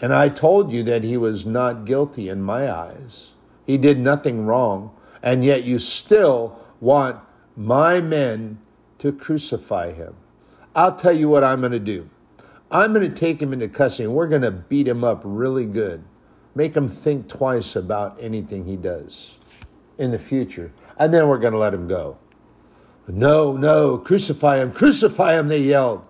[0.00, 3.32] And I told you that he was not guilty in my eyes.
[3.66, 4.94] He did nothing wrong.
[5.24, 7.18] And yet you still want
[7.56, 8.58] my men
[8.98, 10.14] to crucify him.
[10.72, 12.10] I'll tell you what I'm going to do.
[12.74, 15.64] I'm going to take him into custody and we're going to beat him up really
[15.64, 16.02] good.
[16.56, 19.38] Make him think twice about anything he does
[19.96, 20.72] in the future.
[20.98, 22.18] And then we're going to let him go.
[23.06, 26.04] No, no, crucify him, crucify him, they yelled.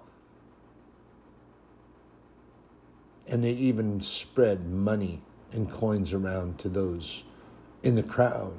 [3.29, 5.21] And they even spread money
[5.53, 7.25] and coins around to those
[7.83, 8.55] in the crowd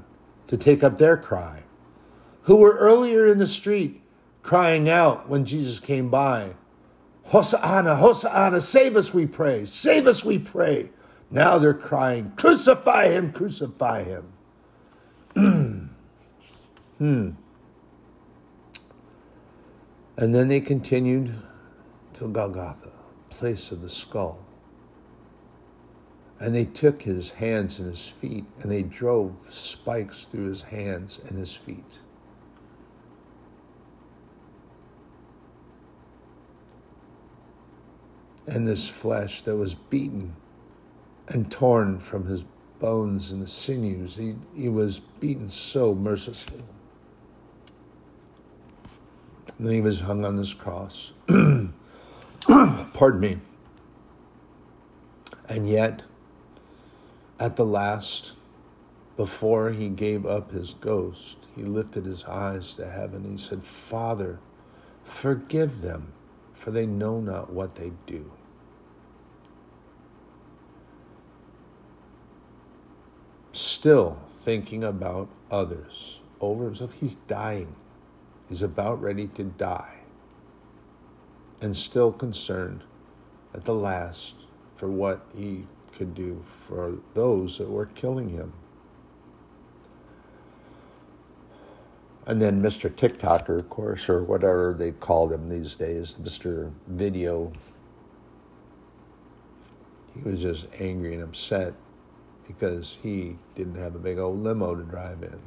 [0.46, 1.64] to take up their cry,
[2.44, 4.04] who were earlier in the street
[4.44, 6.54] crying out when Jesus came by
[7.26, 9.66] Hosanna, Hosanna, save us, we pray.
[9.66, 10.92] Save us, we pray.
[11.32, 14.32] Now they're crying, Crucify him, crucify him.
[16.98, 17.32] hmm.
[20.18, 21.34] And then they continued
[22.14, 22.92] to Golgotha,
[23.30, 24.40] place of the skull.
[26.40, 31.20] And they took his hands and his feet, and they drove spikes through his hands
[31.28, 32.00] and his feet.
[38.48, 40.36] And this flesh that was beaten
[41.28, 42.46] and torn from his
[42.80, 44.18] bones and the sinews.
[44.18, 46.62] He, he was beaten so mercilessly.
[49.58, 51.14] And then he was hung on this cross.
[52.48, 53.38] Pardon me.
[55.48, 56.04] And yet,
[57.40, 58.36] at the last,
[59.18, 63.24] before he gave up his ghost, he lifted his eyes to heaven.
[63.30, 64.40] He said, Father,
[65.04, 66.14] forgive them
[66.56, 68.32] for they know not what they do.
[73.52, 76.94] Still thinking about others over himself.
[77.00, 77.76] He's dying.
[78.50, 80.00] He's about ready to die.
[81.62, 82.84] And still concerned
[83.54, 84.36] at the last
[84.76, 88.54] for what he could do for those that were killing him.
[92.28, 92.90] And then Mr.
[92.90, 96.72] TikToker, of course, or whatever they call him these days, Mr.
[96.88, 97.52] Video.
[100.14, 101.74] He was just angry and upset
[102.48, 105.40] because he didn't have a big old limo to drive in.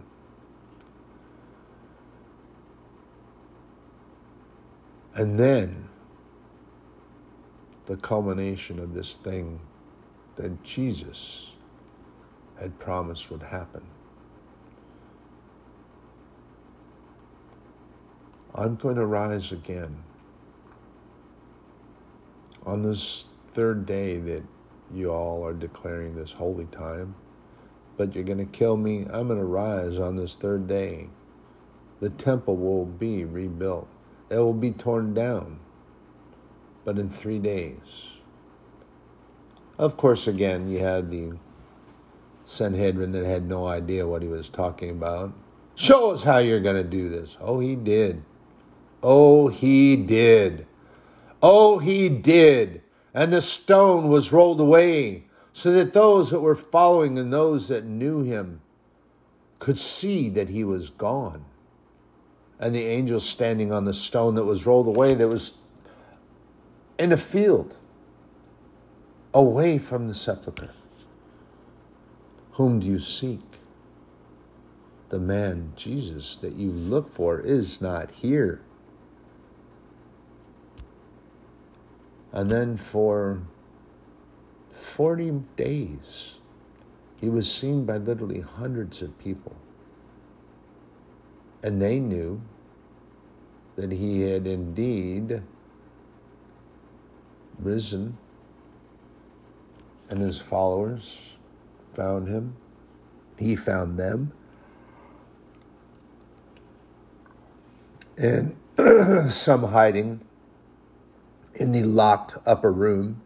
[5.15, 5.89] And then
[7.87, 9.59] the culmination of this thing
[10.37, 11.55] that Jesus
[12.61, 13.83] had promised would happen.
[18.55, 20.03] I'm going to rise again.
[22.65, 24.43] On this third day that
[24.93, 27.15] you all are declaring this holy time,
[27.97, 31.09] but you're going to kill me, I'm going to rise on this third day.
[32.01, 33.89] The temple will be rebuilt,
[34.31, 35.61] it will be torn down,
[36.85, 38.19] but in three days.
[39.79, 41.39] Of course, again, you had the
[42.45, 45.33] Sanhedrin that had no idea what he was talking about.
[45.75, 47.37] Show us how you're going to do this.
[47.41, 48.25] Oh, he did.
[49.03, 50.67] Oh, he did.
[51.43, 52.83] Oh, he did.
[53.15, 57.85] And the stone was rolled away so that those that were following and those that
[57.85, 58.61] knew him
[59.59, 61.45] could see that he was gone.
[62.61, 65.55] And the angel standing on the stone that was rolled away, that was
[66.99, 67.79] in a field
[69.33, 70.71] away from the sepulchre.
[72.53, 73.41] Whom do you seek?
[75.11, 78.61] The man, Jesus, that you look for is not here.
[82.33, 83.43] And then for
[84.73, 86.39] 40 days,
[87.21, 89.57] he was seen by literally hundreds of people.
[91.63, 92.41] And they knew
[93.77, 95.43] that he had indeed
[97.59, 98.17] risen,
[100.09, 101.39] and his followers
[101.93, 102.57] found him.
[103.39, 104.33] He found them.
[108.17, 108.57] And
[109.31, 110.21] some hiding
[111.59, 113.21] in the locked upper room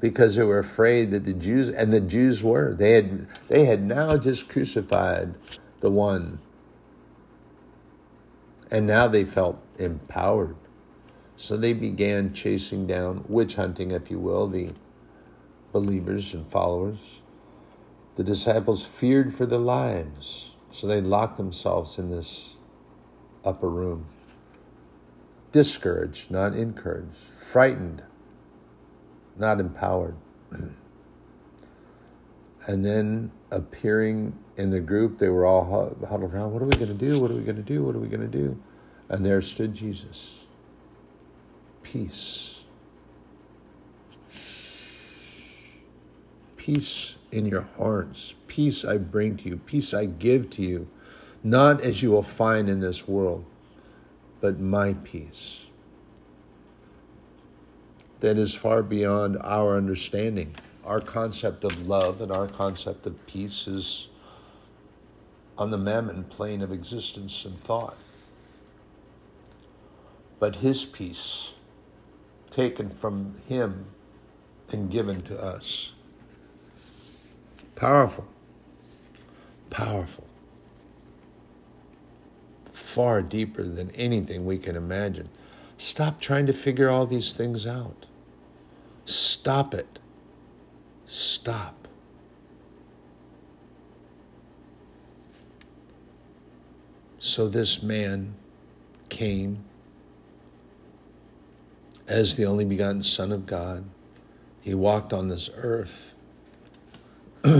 [0.00, 2.74] because they were afraid that the Jews and the Jews were.
[2.74, 5.34] They had they had now just crucified
[5.80, 6.38] the one.
[8.70, 10.56] And now they felt empowered.
[11.36, 14.70] So they began chasing down witch hunting if you will the
[15.72, 17.20] believers and followers.
[18.16, 22.54] The disciples feared for their lives so they locked themselves in this
[23.44, 24.06] upper room
[25.56, 28.02] discouraged, not encouraged, frightened,
[29.38, 30.14] not empowered.
[32.66, 35.64] and then appearing in the group, they were all
[36.06, 36.52] huddled around.
[36.52, 37.18] What are we going to do?
[37.18, 37.82] What are we going to do?
[37.82, 38.60] What are we going to do?
[39.08, 40.40] And there stood Jesus.
[41.82, 42.64] Peace.
[46.58, 48.34] Peace in your hearts.
[48.46, 49.56] Peace I bring to you.
[49.56, 50.86] Peace I give to you.
[51.42, 53.46] Not as you will find in this world
[54.40, 55.66] but my peace
[58.20, 60.54] that is far beyond our understanding.
[60.84, 64.08] Our concept of love and our concept of peace is
[65.58, 67.96] on the mammon plane of existence and thought.
[70.38, 71.54] But his peace,
[72.50, 73.86] taken from him
[74.70, 75.92] and given to us.
[77.74, 78.26] Powerful.
[79.70, 80.26] Powerful
[82.96, 85.28] far deeper than anything we can imagine.
[85.76, 88.06] Stop trying to figure all these things out.
[89.04, 89.98] Stop it.
[91.06, 91.88] Stop.
[97.18, 98.34] So this man
[99.10, 99.62] came
[102.08, 103.84] as the only begotten Son of God.
[104.62, 106.14] He walked on this earth,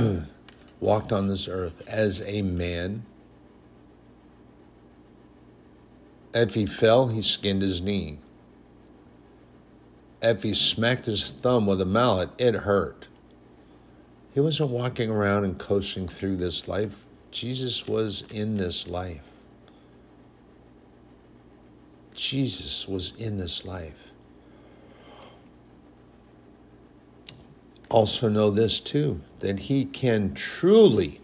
[0.81, 3.05] walked on this earth as a man
[6.37, 8.19] If he fell, he skinned his knee.
[10.21, 13.07] If he smacked his thumb with a mallet, it hurt.
[14.35, 16.95] He wasn't walking around and coasting through this life.
[17.31, 19.23] Jesus was in this life.
[22.15, 24.11] Jesus was in this life.
[27.89, 31.19] Also, know this too that he can truly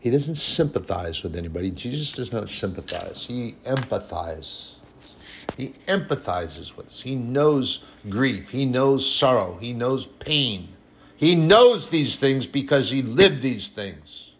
[0.00, 1.70] he doesn't sympathize with anybody.
[1.70, 3.26] Jesus does not sympathize.
[3.26, 4.72] He empathizes.
[5.56, 7.00] He empathizes with us.
[7.00, 8.50] He knows grief.
[8.50, 9.58] He knows sorrow.
[9.60, 10.68] He knows pain.
[11.16, 14.32] He knows these things because he lived these things.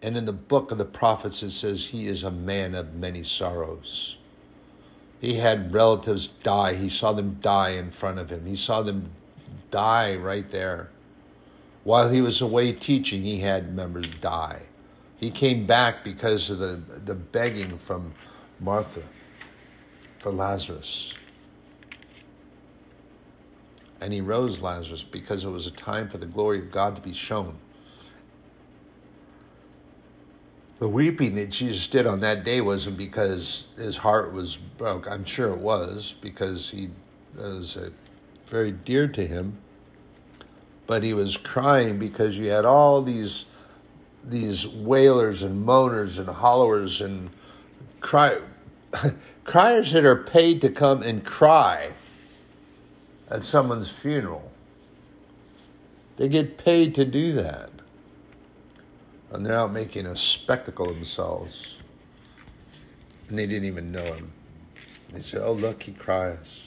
[0.00, 3.22] And in the book of the prophets, it says he is a man of many
[3.22, 4.16] sorrows.
[5.20, 6.74] He had relatives die.
[6.74, 8.46] He saw them die in front of him.
[8.46, 9.10] He saw them
[9.70, 10.90] die right there.
[11.86, 14.62] While he was away teaching, he had members die.
[15.18, 18.12] He came back because of the, the begging from
[18.58, 19.04] Martha
[20.18, 21.14] for Lazarus.
[24.00, 27.02] And he rose Lazarus because it was a time for the glory of God to
[27.02, 27.56] be shown.
[30.80, 35.08] The weeping that Jesus did on that day wasn't because his heart was broke.
[35.08, 36.90] I'm sure it was because he
[37.36, 37.90] was uh,
[38.48, 39.58] very dear to him.
[40.86, 43.46] But he was crying because you had all these
[44.24, 47.30] these wailers and moaners and hollowers and
[48.00, 48.38] cry
[49.44, 51.90] criers that are paid to come and cry
[53.30, 54.50] at someone's funeral.
[56.16, 57.70] They get paid to do that.
[59.30, 61.76] And they're out making a spectacle of themselves.
[63.28, 64.32] And they didn't even know him.
[65.10, 66.64] They said, Oh, look, he cries.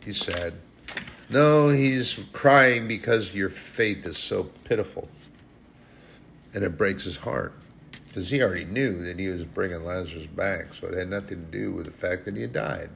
[0.00, 0.54] He's sad.
[1.30, 5.08] No, he's crying because your faith is so pitiful.
[6.54, 7.52] And it breaks his heart.
[8.06, 11.50] Because he already knew that he was bringing Lazarus back, so it had nothing to
[11.50, 12.88] do with the fact that he had died.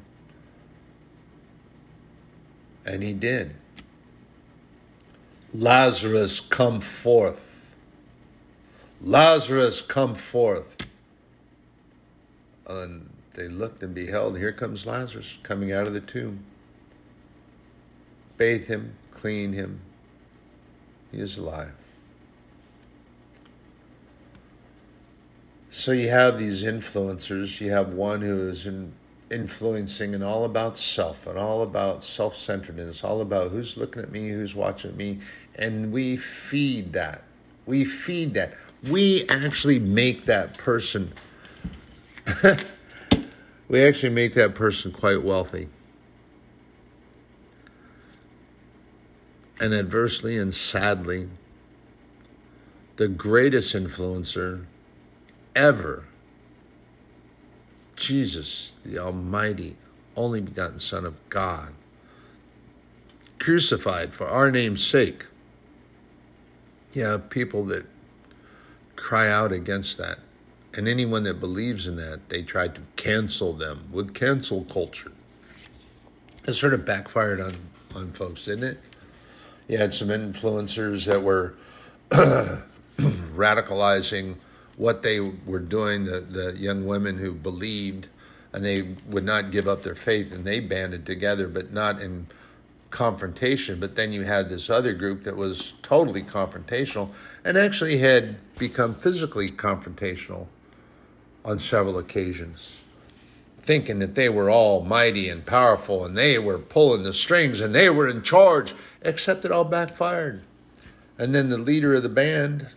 [2.87, 3.55] And he did.
[5.55, 7.77] Lazarus, come forth.
[9.03, 10.77] Lazarus, come forth.
[12.67, 16.45] And they looked and beheld, here comes Lazarus coming out of the tomb.
[18.37, 19.81] Bathe him, clean him.
[21.11, 21.73] He is alive.
[25.71, 27.61] So you have these influencers.
[27.61, 28.93] You have one who is in,
[29.31, 34.13] influencing and all about self and all about self centeredness, all about who's looking at
[34.13, 35.21] me, who's watching me.
[35.57, 37.23] And we feed that.
[37.67, 38.55] We feed that.
[38.89, 41.13] We actually make that person,
[43.69, 45.69] we actually make that person quite wealthy.
[49.63, 51.29] And adversely and sadly,
[52.97, 54.65] the greatest influencer
[55.55, 56.07] ever.
[57.95, 59.77] Jesus, the Almighty,
[60.17, 61.75] only begotten Son of God,
[63.39, 65.27] crucified for our name's sake.
[66.97, 67.87] Have people that
[68.97, 70.19] cry out against that.
[70.75, 75.13] And anyone that believes in that, they try to cancel them with cancel culture.
[76.49, 77.55] It sort of backfired on,
[77.95, 78.81] on folks, didn't it?
[79.73, 81.55] You had some influencers that were
[82.99, 84.35] radicalizing
[84.77, 88.09] what they were doing, the, the young women who believed
[88.53, 92.27] and they would not give up their faith and they banded together, but not in
[92.91, 93.81] confrontation.
[93.81, 97.09] But then you had this other group that was totally confrontational
[97.43, 100.49] and actually had become physically confrontational
[101.47, 102.82] on several occasions,
[103.63, 107.75] thinking that they were all mighty and powerful and they were pulling the strings and
[107.75, 110.43] they were in charge, except it all backfired.
[111.17, 112.69] And then the leader of the band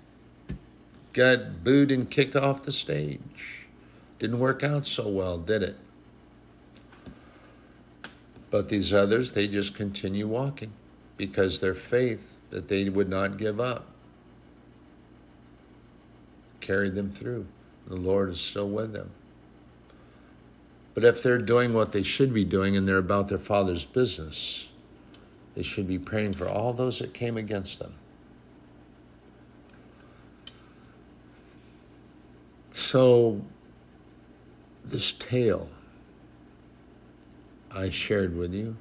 [1.13, 3.67] got booed and kicked off the stage.
[4.19, 5.77] Didn't work out so well, did it?
[8.51, 10.71] But these others, they just continue walking
[11.17, 13.87] because their faith that they would not give up
[16.61, 17.45] carried them through.
[17.87, 19.11] The Lord is still with them.
[20.95, 24.69] But if they're doing what they should be doing and they're about their Father's business,
[25.53, 27.93] they should be praying for all those that came against them.
[32.71, 33.41] So,
[34.85, 35.69] this tale
[37.71, 38.77] I shared with you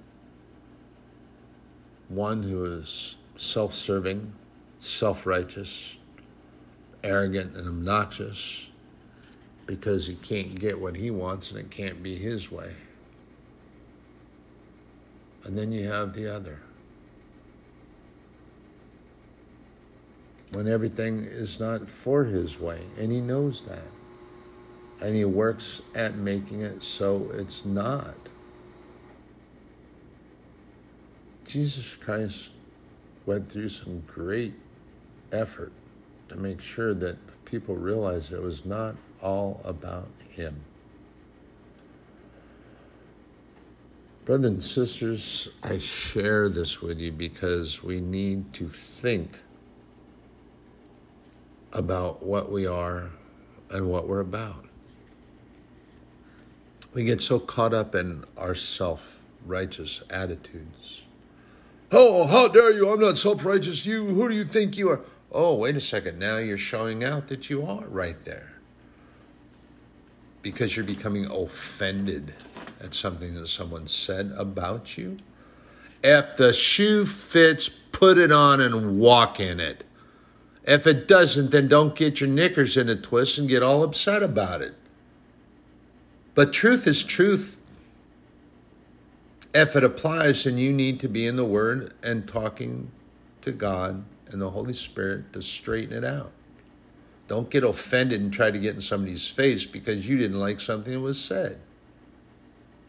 [2.08, 4.32] one who is self serving,
[4.78, 5.96] self righteous,
[7.02, 8.70] arrogant, and obnoxious
[9.66, 12.72] because he can't get what he wants and it can't be his way.
[15.44, 16.60] And then you have the other.
[20.54, 23.88] when everything is not for his way, and he knows that.
[25.00, 28.14] And he works at making it so it's not.
[31.44, 32.50] Jesus Christ
[33.26, 34.54] went through some great
[35.32, 35.72] effort
[36.28, 38.94] to make sure that people realized it was not
[39.24, 40.60] all about him.
[44.24, 49.40] Brothers and sisters, I share this with you because we need to think
[51.72, 53.10] about what we are
[53.70, 54.64] and what we're about.
[56.92, 61.02] We get so caught up in our self righteous attitudes.
[61.90, 62.88] Oh, how dare you?
[62.88, 63.84] I'm not self righteous.
[63.84, 65.00] You, who do you think you are?
[65.32, 66.18] Oh, wait a second.
[66.18, 68.53] Now you're showing out that you are right there.
[70.44, 72.34] Because you're becoming offended
[72.80, 75.16] at something that someone said about you.
[76.04, 79.84] If the shoe fits, put it on and walk in it.
[80.64, 84.22] If it doesn't, then don't get your knickers in a twist and get all upset
[84.22, 84.74] about it.
[86.34, 87.58] But truth is truth.
[89.54, 92.90] if it applies, then you need to be in the Word and talking
[93.42, 96.32] to God and the Holy Spirit to straighten it out.
[97.26, 100.92] Don't get offended and try to get in somebody's face because you didn't like something
[100.92, 101.58] that was said.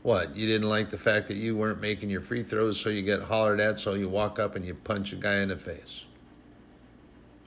[0.03, 0.35] What?
[0.35, 3.21] You didn't like the fact that you weren't making your free throws, so you get
[3.21, 6.03] hollered at, so you walk up and you punch a guy in the face.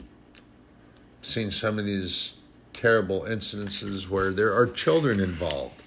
[0.00, 2.34] I've seen some of these
[2.72, 5.82] terrible incidences where there are children involved.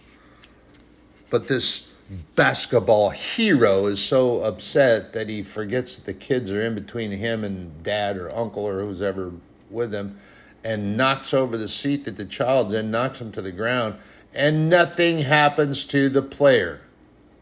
[1.29, 1.89] But this
[2.35, 7.43] basketball hero is so upset that he forgets that the kids are in between him
[7.43, 9.31] and dad or uncle or who's ever
[9.69, 10.19] with him
[10.63, 13.95] and knocks over the seat that the child's in, knocks him to the ground
[14.33, 16.81] and nothing happens to the player.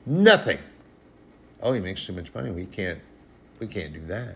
[0.05, 0.59] Nothing.
[1.61, 2.51] Oh, he makes too much money.
[2.51, 2.99] We can't
[3.59, 4.35] we can't do that.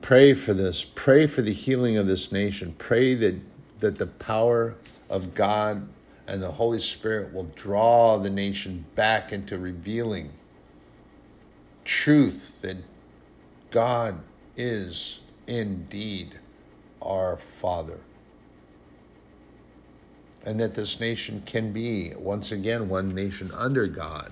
[0.00, 0.84] Pray for this.
[0.84, 2.74] Pray for the healing of this nation.
[2.78, 3.36] Pray that
[3.80, 4.76] that the power
[5.10, 5.88] of God
[6.26, 10.32] and the Holy Spirit will draw the nation back into revealing
[11.84, 12.78] truth that
[13.70, 14.20] God
[14.56, 16.38] is indeed
[17.02, 18.00] our Father
[20.44, 24.30] and that this nation can be, once again, one nation under God.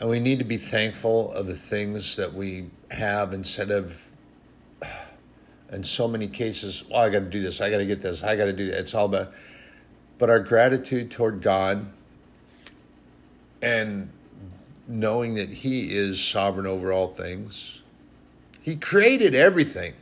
[0.00, 4.04] And we need to be thankful of the things that we have instead of,
[5.72, 8.22] in so many cases, well, I got to do this, I got to get this,
[8.22, 8.80] I got to do that.
[8.80, 9.32] It's all about,
[10.18, 11.86] but our gratitude toward God
[13.62, 14.10] and
[14.88, 17.82] knowing that He is sovereign over all things.
[18.66, 19.94] He created everything.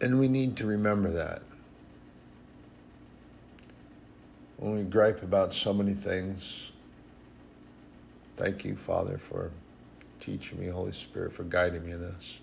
[0.00, 1.42] And we need to remember that.
[4.56, 6.72] When we gripe about so many things,
[8.36, 9.52] thank you, Father, for
[10.18, 12.38] teaching me, Holy Spirit, for guiding me in this.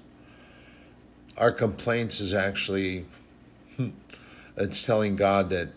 [1.38, 3.06] Our complaints is actually,
[4.56, 5.74] it's telling God that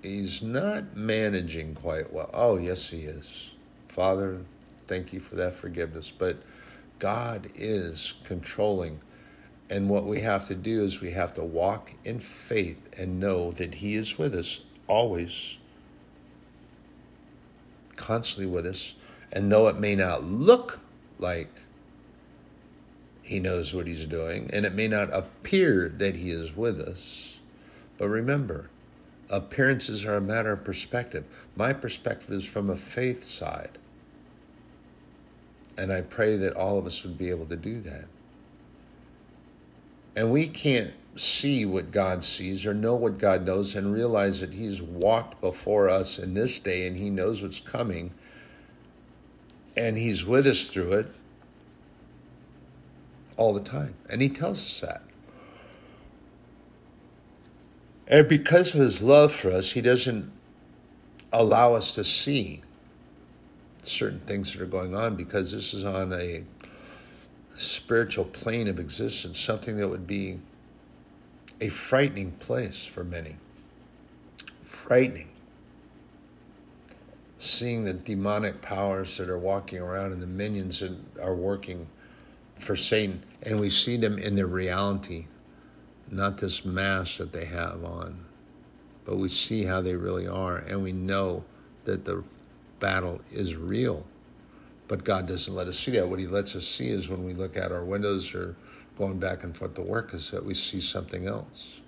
[0.00, 2.30] He's not managing quite well.
[2.32, 3.50] Oh, yes, He is.
[3.94, 4.40] Father,
[4.86, 6.10] thank you for that forgiveness.
[6.10, 6.36] But
[6.98, 9.00] God is controlling
[9.70, 13.50] and what we have to do is we have to walk in faith and know
[13.52, 15.56] that He is with us always,
[17.96, 18.94] constantly with us.
[19.32, 20.80] And though it may not look
[21.18, 21.50] like
[23.22, 27.38] He knows what He's doing, and it may not appear that He is with us,
[27.96, 28.68] but remember,
[29.30, 31.24] appearances are a matter of perspective.
[31.56, 33.78] My perspective is from a faith side.
[35.76, 38.04] And I pray that all of us would be able to do that.
[40.16, 44.54] And we can't see what God sees or know what God knows and realize that
[44.54, 48.12] He's walked before us in this day and He knows what's coming
[49.76, 51.06] and He's with us through it
[53.36, 53.94] all the time.
[54.08, 55.02] And He tells us that.
[58.06, 60.30] And because of His love for us, He doesn't
[61.32, 62.62] allow us to see
[63.86, 66.44] certain things that are going on because this is on a
[67.56, 70.38] spiritual plane of existence, something that would be
[71.60, 73.36] a frightening place for many.
[74.62, 75.28] Frightening.
[77.38, 81.86] Seeing the demonic powers that are walking around and the minions that are working
[82.58, 85.26] for Satan, and we see them in their reality,
[86.10, 88.24] not this mask that they have on,
[89.04, 91.44] but we see how they really are, and we know
[91.84, 92.24] that the
[92.84, 94.04] battle is real
[94.88, 96.08] but God doesn't let us see that.
[96.08, 98.56] What He lets us see is when we look out our windows or
[98.96, 101.80] going back and forth to work, is that we see something else.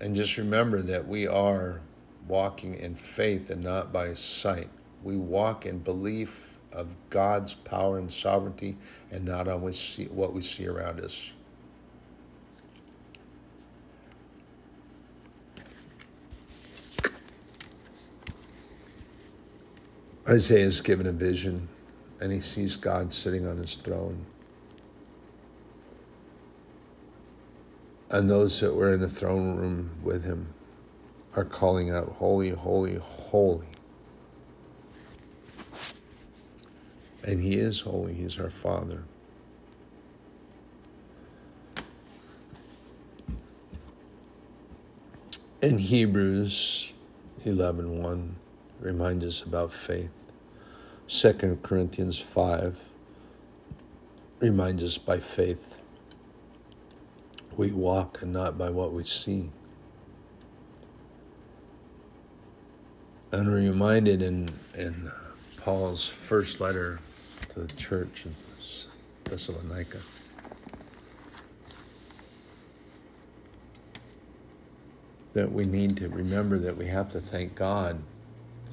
[0.00, 1.80] And just remember that we are
[2.28, 4.68] walking in faith and not by sight.
[5.02, 8.76] We walk in belief of God's power and sovereignty
[9.10, 11.30] and not on what we see around us.
[20.26, 21.68] Isaiah is given a vision
[22.20, 24.24] and he sees God sitting on his throne.
[28.10, 30.54] And those that were in the throne room with him
[31.36, 33.66] are calling out, Holy, holy, holy.
[37.22, 39.02] And he is holy, he's our Father.
[45.60, 46.92] In Hebrews
[47.44, 48.36] 11 1,
[48.84, 50.10] reminds us about faith.
[51.08, 52.78] 2 Corinthians 5
[54.40, 55.78] reminds us by faith
[57.56, 59.48] we walk and not by what we see.
[63.32, 65.10] And we're reminded in, in
[65.58, 67.00] Paul's first letter
[67.50, 68.34] to the church in
[69.24, 69.98] Thessalonica.
[75.32, 78.00] That we need to remember that we have to thank God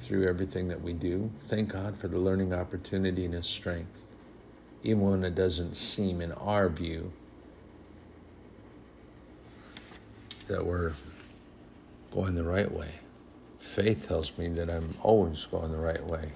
[0.02, 1.30] through everything that we do.
[1.46, 4.00] Thank God for the learning opportunity and His strength,
[4.82, 7.12] even when it doesn't seem, in our view,
[10.48, 10.92] that we're
[12.10, 12.88] going the right way.
[13.58, 16.32] Faith tells me that I'm always going the right way.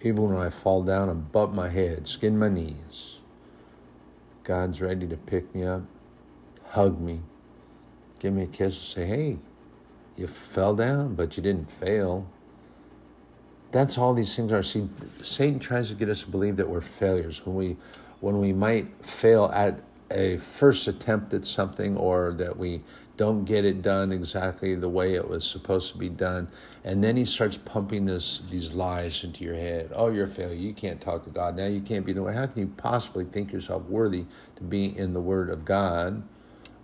[0.00, 3.18] Even when I fall down and bump my head, skin my knees,
[4.44, 5.82] God's ready to pick me up,
[6.70, 7.20] hug me,
[8.18, 9.38] give me a kiss, and say, hey,
[10.18, 12.26] you fell down, but you didn't fail.
[13.70, 14.62] That's all these things are.
[14.62, 14.88] See,
[15.20, 17.76] Satan tries to get us to believe that we're failures when we,
[18.20, 22.82] when we might fail at a first attempt at something or that we
[23.18, 26.48] don't get it done exactly the way it was supposed to be done.
[26.84, 29.90] And then he starts pumping this these lies into your head.
[29.94, 30.54] Oh, you're a failure.
[30.54, 31.56] You can't talk to God.
[31.56, 32.32] Now you can't be the way.
[32.32, 34.24] How can you possibly think yourself worthy
[34.56, 36.22] to be in the Word of God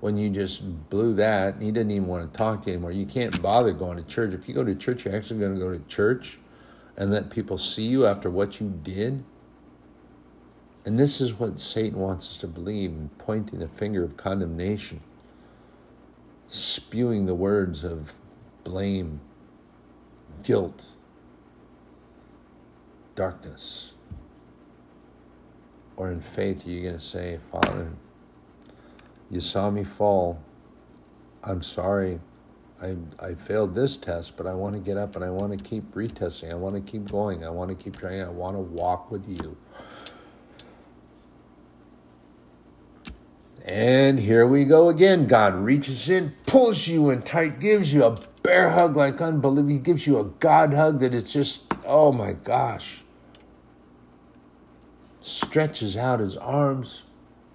[0.05, 1.63] when you just blew that?
[1.63, 2.93] He didn't even want to talk to you anymore.
[2.93, 4.35] You can't bother going to church.
[4.35, 6.39] If you go to church, you're actually going to go to church
[6.99, 9.25] and let people see you after what you did.
[10.85, 15.01] And this is what Satan wants us to believe, pointing a finger of condemnation
[16.49, 18.13] spewing the words of
[18.63, 19.19] blame,
[20.43, 20.85] guilt,
[23.15, 23.95] darkness?
[25.97, 27.91] Or in faith, are you going to say, Father,
[29.31, 30.41] you saw me fall.
[31.43, 32.21] I'm sorry.
[32.83, 35.65] I, I failed this test, but I want to get up and I want to
[35.65, 36.51] keep retesting.
[36.51, 37.45] I want to keep going.
[37.45, 38.23] I want to keep trying.
[38.23, 39.57] I want to walk with you.
[43.65, 45.27] And here we go again.
[45.27, 49.73] God reaches in, pulls you in tight, gives you a bear hug like unbelievable.
[49.73, 53.05] He gives you a God hug that it's just, oh my gosh.
[55.21, 57.04] Stretches out his arms,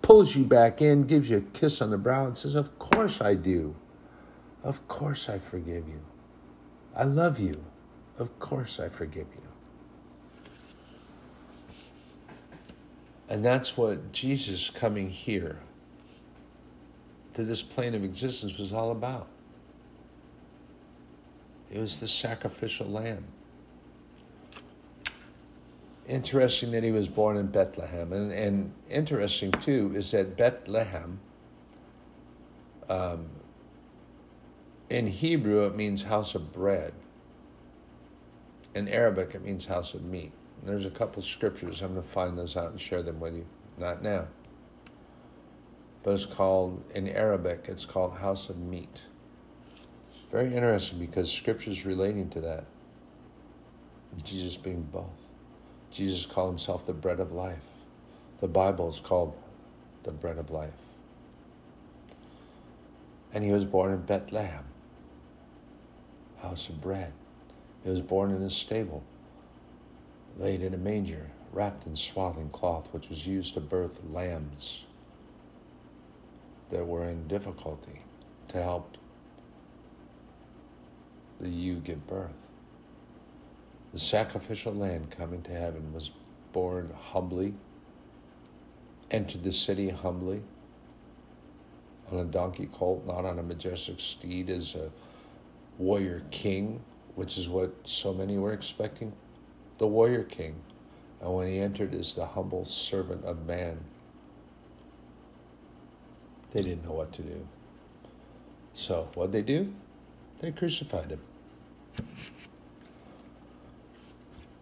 [0.01, 3.21] pulls you back in, gives you a kiss on the brow, and says, Of course
[3.21, 3.75] I do.
[4.63, 6.01] Of course I forgive you.
[6.95, 7.63] I love you.
[8.17, 9.49] Of course I forgive you.
[13.29, 15.59] And that's what Jesus coming here
[17.35, 19.27] to this plane of existence was all about.
[21.71, 23.25] It was the sacrificial lamb.
[26.09, 28.11] Interesting that he was born in Bethlehem.
[28.11, 31.19] And, and interesting, too, is that Bethlehem,
[32.89, 33.27] um,
[34.89, 36.93] in Hebrew, it means house of bread.
[38.75, 40.33] In Arabic, it means house of meat.
[40.59, 41.81] And there's a couple scriptures.
[41.81, 43.45] I'm going to find those out and share them with you.
[43.77, 44.27] Not now
[46.03, 49.03] but it's called, in Arabic, it's called House of Meat.
[50.31, 52.65] Very interesting because scripture's relating to that.
[54.23, 55.18] Jesus being both.
[55.91, 57.57] Jesus called himself the bread of life.
[58.41, 59.35] The Bible is called
[60.03, 60.73] the bread of life.
[63.33, 64.65] And he was born in Bethlehem,
[66.41, 67.13] house of bread.
[67.83, 69.03] He was born in a stable,
[70.37, 74.83] laid in a manger, wrapped in swaddling cloth, which was used to birth lambs
[76.69, 77.99] that were in difficulty
[78.47, 78.97] to help
[81.39, 82.48] the ewe give birth.
[83.93, 86.11] The sacrificial lamb coming to heaven was
[86.53, 87.55] born humbly,
[89.09, 90.41] entered the city humbly,
[92.11, 94.91] on a donkey colt, not on a majestic steed, as a
[95.77, 96.81] warrior king,
[97.15, 99.13] which is what so many were expecting.
[99.77, 100.55] The warrior king.
[101.21, 103.79] And when he entered as the humble servant of man,
[106.51, 107.47] they didn't know what to do.
[108.73, 109.73] So, what'd they do?
[110.39, 111.21] They crucified him.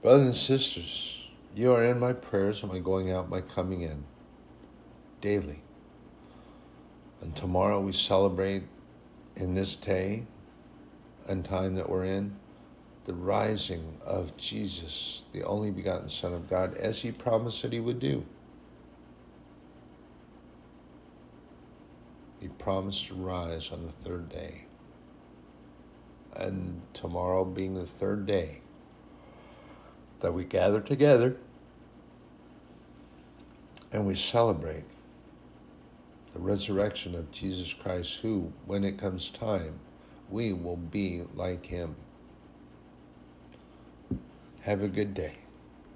[0.08, 1.18] Brothers and sisters,
[1.53, 4.05] you are in my prayers, and my going out, my coming in,
[5.20, 5.64] daily.
[7.20, 8.64] And tomorrow we celebrate
[9.36, 10.24] in this day
[11.28, 12.38] and time that we're in
[13.03, 17.82] the rising of Jesus, the only begotten Son of God, as he promised that he
[17.82, 18.26] would do.
[22.39, 24.68] He promised to rise on the third day.
[26.34, 28.62] And tomorrow being the third day
[30.20, 31.38] that we gather together
[33.91, 34.84] and we celebrate
[36.34, 39.80] the resurrection of Jesus Christ, who, when it comes time,
[40.30, 41.95] we will be like him.
[44.61, 45.36] Have a good day.